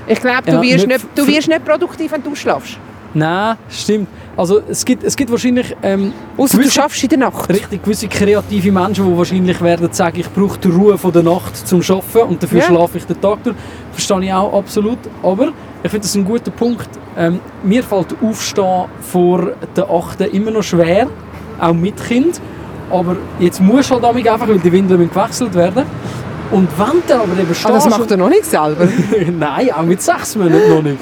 [0.06, 2.78] Ich glaube, du, Ja, wirst nicht nicht, du wirst nicht produktiv, wenn du schlafst.
[3.14, 4.08] Nein, stimmt.
[4.36, 7.48] Also es gibt, es gibt wahrscheinlich ähm, Außer du gewisse- schaffst in der Nacht.
[7.50, 11.56] richtig gewisse kreative Menschen, die wahrscheinlich werden sagen, ich brauche die Ruhe von der Nacht
[11.68, 12.64] zum Arbeiten und dafür Ja.
[12.66, 13.56] schlafe ich den Tag durch.
[13.92, 14.98] Verstehe ich auch absolut.
[15.22, 15.48] Aber
[15.82, 16.88] ich finde das ein guter Punkt.
[17.18, 20.22] Ähm, mir fällt Aufstehen vor der 8.
[20.32, 21.08] immer noch schwer,
[21.60, 22.40] auch mit Kind.
[22.90, 25.84] Aber jetzt musst du halt damit einfach, weil die Windeln müssen gewechselt werden.
[26.50, 27.66] Und wenn du aber eben Aber stehst...
[27.66, 28.86] Ah, das macht er noch nicht selber.
[29.38, 30.98] Nein, auch mit sechs Monaten noch nicht.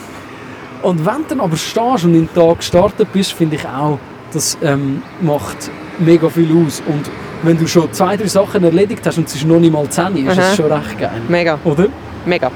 [0.82, 3.98] Und wenn du dann aber stehst und in den Tag gestartet bist, finde ich auch,
[4.32, 6.82] das ähm, macht mega viel aus.
[6.86, 7.10] Und
[7.42, 10.16] wenn du schon zwei, drei Sachen erledigt hast und es ist noch nicht mal 10,
[10.16, 10.34] ist Aha.
[10.34, 11.20] das schon recht geil.
[11.28, 11.86] Mega, Oder?
[12.24, 12.50] mega.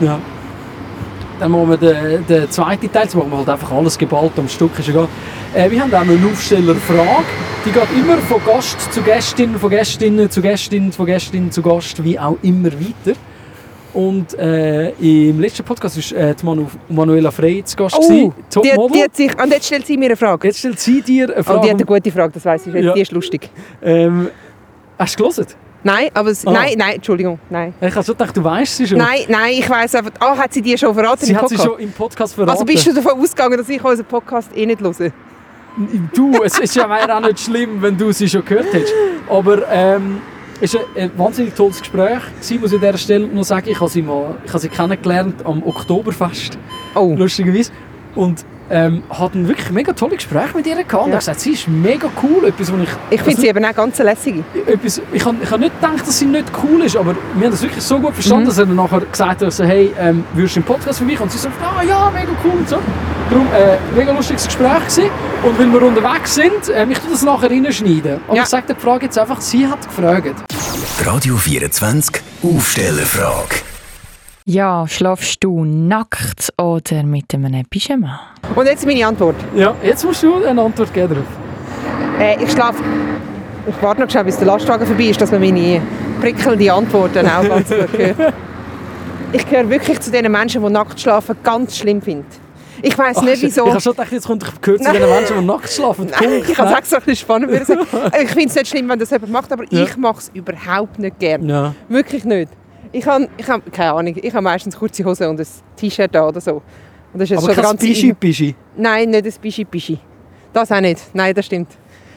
[0.00, 0.18] Ja.
[1.38, 4.48] Dann machen wir den, den zweiten Teil, jetzt machen wir halt einfach alles geballt am
[4.48, 4.78] Stück.
[4.78, 5.08] Ist egal.
[5.54, 7.24] Äh, wir haben auch eine Aufstellerfrage.
[7.64, 12.02] Die geht immer von Gast zu Gästin, von Gästin zu Gästin, von Gästin zu Gast,
[12.02, 13.18] wie auch immer weiter.
[13.96, 14.90] Und äh,
[15.30, 17.96] im letzten Podcast war äh, die Manu Manuela Frey zu Gast.
[17.98, 19.02] Oh, gewesen, die, die Topmodel.
[19.04, 20.48] hat sich, und jetzt stellt sie mir eine Frage.
[20.48, 21.60] Jetzt stellt sie dir eine Oh, Frage.
[21.62, 22.74] die hat eine gute Frage, das weiss ich.
[22.74, 22.92] Ja.
[22.92, 23.48] Die ist lustig.
[23.82, 24.28] ähm,
[24.98, 25.46] hast du gelesen?
[25.82, 26.50] Nein, aber es, Ah.
[26.52, 27.72] nein, nein, Entschuldigung, nein.
[27.80, 28.98] Ich habe schon gedacht, du weißt sie schon.
[28.98, 30.10] Nein, nein, ich weiss einfach.
[30.20, 32.50] Ah, hat sie die schon verraten sie hat sie schon im Podcast verraten.
[32.52, 35.10] also bist du davon ausgegangen, dass ich unseren Podcast eh nicht höre?
[36.14, 38.92] Du, es ist ja auch nicht schlimm, wenn du sie schon gehört hättest.
[39.28, 40.20] Aber ähm,
[40.60, 42.20] es war ein, wahnsinnig tolles Gespräch.
[42.40, 45.44] Sie muss an dieser Stelle noch sagen, ich habe sie, mal, ich habe sie kennengelernt
[45.44, 46.58] am Oktoberfest,
[46.94, 47.72] Oh, lustigerweise.
[48.14, 51.04] Und ähm, hatten wirklich mega tolle Gespräche mit ihr gehabt.
[51.04, 51.14] Und Ja.
[51.14, 52.46] ich gesagt, sie ist mega cool.
[52.46, 54.42] Etwas, wo ich, ich finde sie eben auch ganz lässig.
[54.66, 57.52] etwas, ich habe ich hab nicht gedacht, dass sie nicht cool ist, aber wir haben
[57.52, 58.48] das wirklich so gut verstanden, Mhm.
[58.48, 61.20] dass er dann nachher gesagt hat, so, hey, ähm, würdest du im Podcast für mich?
[61.20, 62.78] Und sie so, ah ja, mega cool und so.
[63.30, 65.10] Darum, äh, mega lustiges Gespräch gewesen.
[65.42, 68.20] Und weil wir unterwegs sind, ähm, ich tue das nachher reinschneiden.
[68.28, 68.42] Aber Ja.
[68.42, 70.34] ich sage die Frage jetzt einfach, sie hat gefragt.
[71.04, 73.65] Radio 24 Aufstellerfrage.
[74.48, 78.20] Ja, schlafst du nackt oder mit einem Pyjama?
[78.54, 79.34] Und jetzt meine Antwort.
[79.56, 82.20] Ja, jetzt musst du eine Antwort geben darauf.
[82.20, 82.80] Äh, ich schlafe.
[83.66, 85.82] Ich warte noch schnell, bis der Lastwagen vorbei ist, dass man meine
[86.20, 88.34] prickelnden Antworten auch ganz gut hört.
[89.32, 92.24] Ich gehöre wirklich zu den Menschen, die nackt schlafen ganz schlimm finden.
[92.82, 93.64] Ich weiß nicht, wieso.
[93.66, 96.06] Ich habe schon gedacht, jetzt kommt ich gehört zu den Menschen, die nackt schlafen.
[96.08, 96.50] Nein, Punkt.
[96.50, 96.82] ich habe Nein.
[96.84, 97.80] es ein bisschen spannend würde sagen.
[98.22, 99.82] Ich finde es nicht schlimm, wenn das jemand macht, aber Ja.
[99.82, 101.48] ich mache es überhaupt nicht gern.
[101.48, 101.74] Ja.
[101.88, 102.52] Wirklich nicht.
[102.92, 106.28] Ich habe, ich habe keine Ahnung, ich habe meistens kurze Hose und ein T-Shirt da
[106.28, 106.62] oder so.
[107.12, 108.54] Und das ist Aber schon kein ganze Pischi-Pischi.
[108.76, 109.98] Nein, nicht ein Bischi-Bischi.
[110.52, 111.00] Das auch nicht.
[111.14, 111.68] Nein, das stimmt.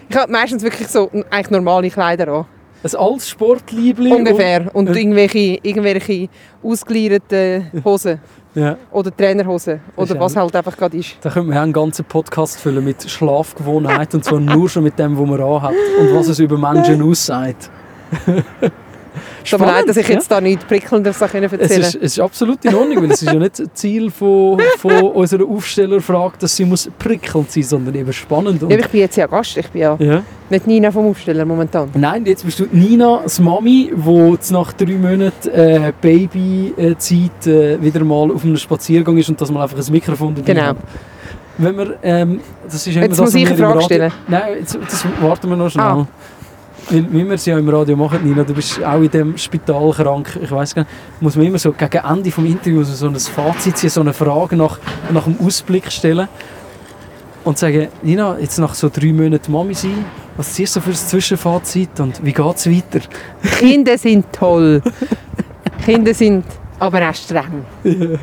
[0.09, 2.45] Ich habe meistens wirklich so eigentlich normale Kleider an.
[2.82, 4.13] Ein altes Sportliebling.
[4.13, 4.74] Ungefähr.
[4.74, 4.95] Und Ja.
[4.95, 6.30] irgendwelche, irgendwelche
[6.63, 8.20] ausgeleierten Hosen.
[8.55, 8.78] Ja.
[8.91, 9.82] Oder Trainerhosen.
[9.95, 11.17] Oder was halt einfach gerade ist.
[11.22, 14.97] Da können wir auch einen ganzen Podcast füllen mit Schlafgewohnheiten und zwar nur schon mit
[14.97, 17.70] dem, was man anhat und was es über Menschen aussagt.
[19.43, 22.01] Es tut mir leid, dass ich jetzt da nichts prickelndes erzählen Es erzählen ist, es
[22.03, 26.33] ist absolut in Ordnung, weil es ist ja nicht das Ziel von, von unserer Aufstellerfrage,
[26.39, 28.61] dass sie muss prickelnd sein, sondern eben spannend.
[28.63, 29.57] Und, Ja, ich bin jetzt ja Gast.
[29.57, 30.21] Ich bin ja ja.
[30.49, 31.89] nicht Nina vom Aufsteller momentan.
[31.93, 38.03] Nein, jetzt bist du Nina, das Mami, die nach drei Monaten äh, Babyzeit äh, wieder
[38.03, 40.67] mal auf einem Spaziergang ist und dass man einfach ein Mikrofon dabei Genau.
[40.67, 40.77] hat.
[41.57, 44.11] Wenn wir, ähm, das ist Jetzt das, muss ich eine Frage Radio- stellen.
[44.29, 45.83] Nein, jetzt, das warten wir noch schnell.
[45.85, 46.07] Ah.
[46.89, 49.91] Weil, wie wir es ja im Radio machen, Nina, du bist auch in dem Spital
[49.91, 50.39] krank.
[50.41, 53.77] Ich weiß gar nicht, muss man immer so gegen Ende des Interviews so ein Fazit
[53.77, 54.80] ziehen, so eine Frage nach,
[55.11, 56.27] nach dem Ausblick stellen.
[57.43, 60.05] Und sagen, Nina, jetzt nach so drei Monaten Mami sein,
[60.36, 62.99] was ziehst du für das Zwischenfazit und wie geht es weiter?
[63.57, 64.82] Kinder sind toll.
[65.86, 66.45] Kinder sind
[66.80, 67.65] aber auch streng.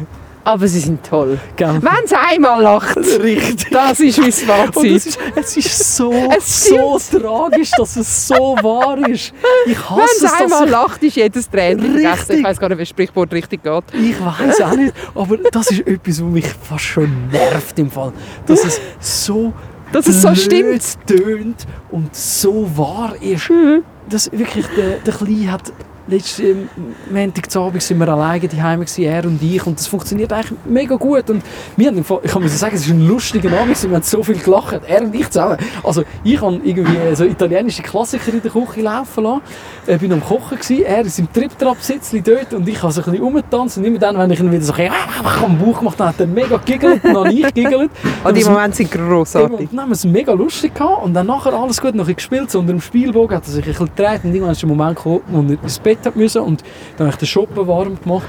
[0.46, 1.38] Aber sie sind toll.
[1.58, 3.68] Wenn sie einmal lacht, Richtig.
[3.72, 4.92] das ist mein Fazit.
[4.94, 9.32] Es ist, es ist so, Es so tragisch, dass es so wahr ist.
[9.66, 12.12] Ich hasse Wenn es, sie dass einmal ich, lacht, ist jedes Training vergessen.
[12.12, 12.38] Richtig.
[12.38, 13.84] Ich weiß gar nicht, wie das Sprichwort richtig geht.
[13.92, 18.12] ich weiß auch nicht, aber das ist etwas, was mich fast schon nervt im Fall.
[18.46, 19.52] Dass es so
[19.90, 20.80] Dass es so stimmt.
[21.08, 23.50] tönt und so wahr ist.
[23.50, 23.82] Mhm.
[24.08, 25.72] Das wirklich, der, der Kleine hat
[26.06, 26.68] letzten
[27.10, 31.28] Montagabend sind wir alleine daheim gewesen, er und ich und das funktioniert eigentlich mega gut
[31.30, 31.42] und
[31.76, 34.80] wir haben, ich kann sagen, es ist ein lustiger Abend wir haben so viel gelacht,
[34.86, 35.56] er und ich zusammen.
[35.82, 39.42] Also ich habe irgendwie so italienische Klassiker in der Küche laufen lassen,
[39.86, 43.04] äh, bin am Kochen gewesen, er ist im Trip-Trap-Sitzli dort und ich habe so ein
[43.10, 45.98] bisschen rumgetanzt und immer dann, wenn ich ihn wieder so ein bisschen am Bauch gemacht
[45.98, 47.90] habe, hat er mega giggelt und dann ich giggelt.
[48.24, 49.68] Und die Und Momente sind grossartig.
[49.70, 52.58] dann haben wir es mega lustig gehabt und dann nachher alles gut noch gespielt, so
[52.60, 55.20] unter dem Spielbogen hat er sich ein bisschen gedreht und irgendwann ist der Moment gekommen,
[55.28, 56.62] wo er ins Bett hat müssen und
[56.96, 58.26] dann habe ich den Shoppen warm gemacht.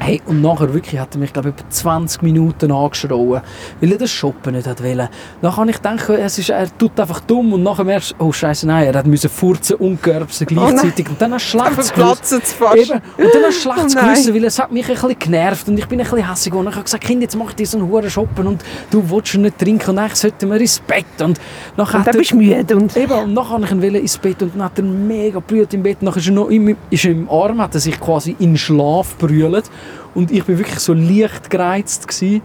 [0.00, 3.40] Hey, und nachher wirklich hat er mich, glaube ich, etwa 20 Minuten angeschrien,
[3.80, 5.08] weil er das Shoppen nicht hat wollen.
[5.40, 8.32] Dann kann ich denken, es ist, er tut einfach dumm und nachher merkst du, oh
[8.32, 11.90] Scheiße, nein, er hat müssen furzen und gerbsen gleichzeitig und dann hast du schlechtes
[12.52, 12.76] fast.
[12.76, 13.00] Eben.
[13.16, 14.00] Und dann hast du schlechtes Oh.
[14.00, 16.68] Gewissen, weil es hat mich ein bisschen genervt und ich bin ein bisschen hässig geworden.
[16.68, 19.58] Ich habe gesagt, Kind, jetzt mach ich diesen Huren shoppen und du willst schon nicht
[19.58, 21.04] trinken und eigentlich sollten wir ins Bett.
[21.20, 21.40] Und
[21.76, 22.76] nachher Und dann bist du müde.
[22.76, 25.38] Und Eben, und nachher wollte ich ihn wollen ins Bett und dann hat er mega
[25.40, 26.02] brüllt im Bett.
[26.02, 29.16] Nachher ist er noch im, ist er im Arm, hat er sich quasi in Schlaf
[29.16, 29.70] brüllt.
[30.14, 32.42] Und ich bin wirklich so leicht gereizt gewesen.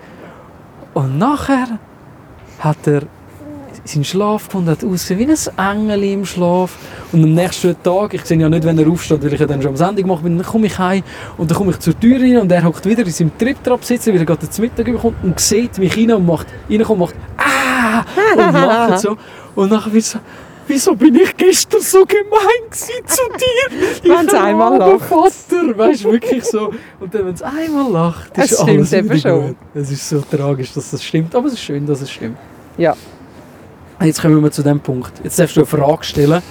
[0.94, 1.80] Und nachher
[2.60, 3.04] hat er
[3.86, 6.78] seinen Schlaf gefunden, hat ausgesehen wie ein Engel im Schlaf.
[7.12, 9.62] Und am nächsten Tag, ich sehe ja nicht, wenn er aufsteht, weil ich ja dann
[9.62, 11.04] schon am Sendung gemacht bin, dann komme ich heim
[11.38, 14.14] und dann komme ich zur Tür rein und er hockt wieder in seinem Trip-Trap sitzen,
[14.14, 17.16] weil er gerade zum Mittag bekommt und sieht mich rein und macht, reinkommt und macht
[17.38, 18.04] «Ah!»
[18.36, 19.18] und lacht so.
[19.56, 20.20] Und nachher wird so
[20.70, 24.14] Wieso bin ich gestern so gemein zu dir?
[24.16, 25.02] Wenn's einmal armer lacht.
[25.10, 26.72] Vater, weißt du, wirklich so.
[27.00, 29.48] Und dann, wenn es einmal lacht, Es ist stimmt alles eben schon.
[29.48, 29.56] gut.
[29.74, 32.38] Es ist so tragisch, dass das stimmt, aber es ist schön, dass es stimmt.
[32.78, 32.96] ja.
[34.02, 35.12] Jetzt kommen wir zu dem Punkt.
[35.26, 36.42] Jetzt darfst du eine Frage stellen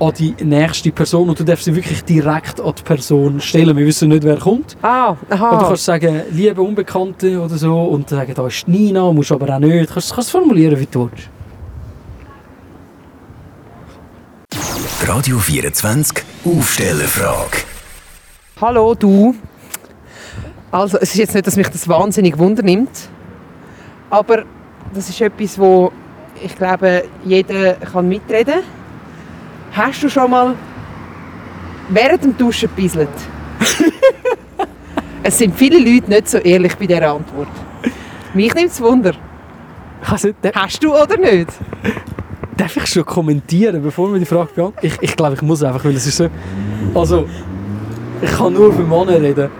[0.00, 3.74] an die nächste Person und du darfst sie wirklich direkt an die Person stellen.
[3.74, 4.76] Wir wissen nicht, wer kommt.
[4.82, 5.64] Ah, Und du aha.
[5.68, 9.88] kannst sagen, liebe Unbekannte oder so und sagen, da ist Nina, musst aber auch nicht.
[9.88, 11.30] Du kannst kannst es formulieren, wie du willst.
[15.06, 17.58] Radio 24 Aufstellerfrage.
[18.58, 19.34] Hallo, du.
[20.70, 23.10] Also, es ist jetzt nicht, dass mich das wahnsinnig wundernimmt.
[24.08, 24.44] Aber
[24.94, 25.92] das ist etwas, wo
[26.42, 28.62] ich glaube, jeder kann mitreden
[29.72, 30.54] Hast du schon mal
[31.90, 33.10] während dem Duschen gebisselt?
[35.22, 37.48] es sind viele Leute nicht so ehrlich bei dieser Antwort.
[38.32, 39.12] Mich nimmt es Wunder.
[40.02, 41.48] Hast du oder nicht?
[42.56, 44.86] Darf ich schon kommentieren, bevor wir die Frage beantworten?
[44.86, 46.28] Ich, ich glaube, ich muss einfach, weil es ist so...
[46.94, 47.26] Also,
[48.22, 49.50] ich kann nur für Männer reden.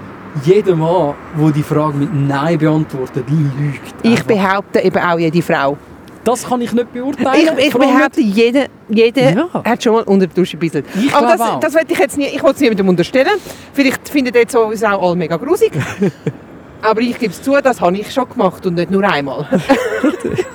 [0.44, 3.94] Jeder Mann, der die Frage mit Nein beantwortet, lügt.
[4.02, 4.24] Ich einfach.
[4.26, 5.76] behaupte eben auch jede Frau.
[6.24, 7.50] Das kann ich nicht beurteilen.
[7.58, 9.48] Ich, ich behaupte, jeder, jeder Ja.
[9.64, 10.86] hat schon mal unter der Dusche gebisselt.
[10.96, 11.60] Ich Aber das, auch.
[11.60, 13.38] das will ich jetzt nie, ich will es niemandem unterstellen.
[13.74, 15.72] Vielleicht finden jetzt so uns auch alle mega grusig.
[16.84, 19.46] Aber ich gebe es zu, das habe ich schon gemacht und nicht nur einmal.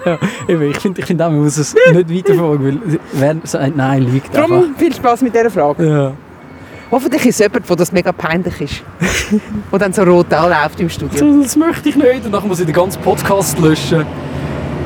[0.05, 0.17] Ja,
[0.47, 4.29] ich finde ich find auch, man muss es nicht weiterfragen, weil wer sagt Nein, einfach.
[4.31, 5.85] Darum viel Spaß mit dieser Frage.
[5.87, 6.11] Ja.
[6.89, 8.83] Hoffentlich ist es jemand, wo das mega peinlich ist.
[9.69, 11.41] Wo dann so rot anläuft im Studio.
[11.43, 14.05] Das möchte ich nicht und dann muss ich den ganzen Podcast löschen.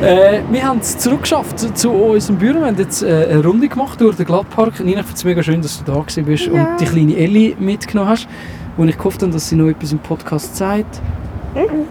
[0.01, 2.59] Äh, wir haben es zurückgeschafft zu, zu unserem Büro.
[2.59, 4.79] Wir haben jetzt äh, eine Runde gemacht durch den Glattpark.
[4.81, 6.51] Nina, ich finde es mega schön, dass du da gewesen bist Ja.
[6.71, 8.27] und die kleine Ellie mitgenommen hast,
[8.75, 10.99] wo ich habe, dass sie noch etwas im Podcast sagt.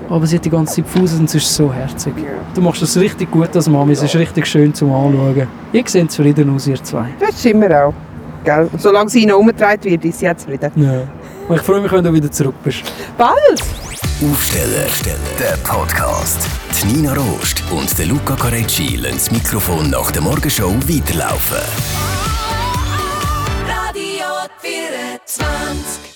[0.08, 2.14] Aber sie hat die ganze Zeit Fuß und es ist so herzig.
[2.54, 5.46] Du machst das richtig gut als Mami, es ist richtig schön zum Anschauen.
[5.72, 7.06] Ihr seht zufrieden aus, ihr zwei.
[7.20, 7.94] Das stimmt mir auch.
[8.44, 8.68] Gell?
[8.76, 10.72] Solange sie noch umgedreht wird, ist sie auch zufrieden.
[10.76, 11.02] Ja.
[11.48, 12.82] Und ich freue mich, wenn du wieder zurück bist.
[13.16, 13.62] Bald!
[14.30, 14.86] Aufsteller,
[15.38, 16.46] der Podcast.
[16.82, 21.58] Die Nina Rost und der Luca Carecci lassen das Mikrofon nach der Morgenshow weiterlaufen.
[23.66, 24.26] Radio
[24.60, 26.11] 24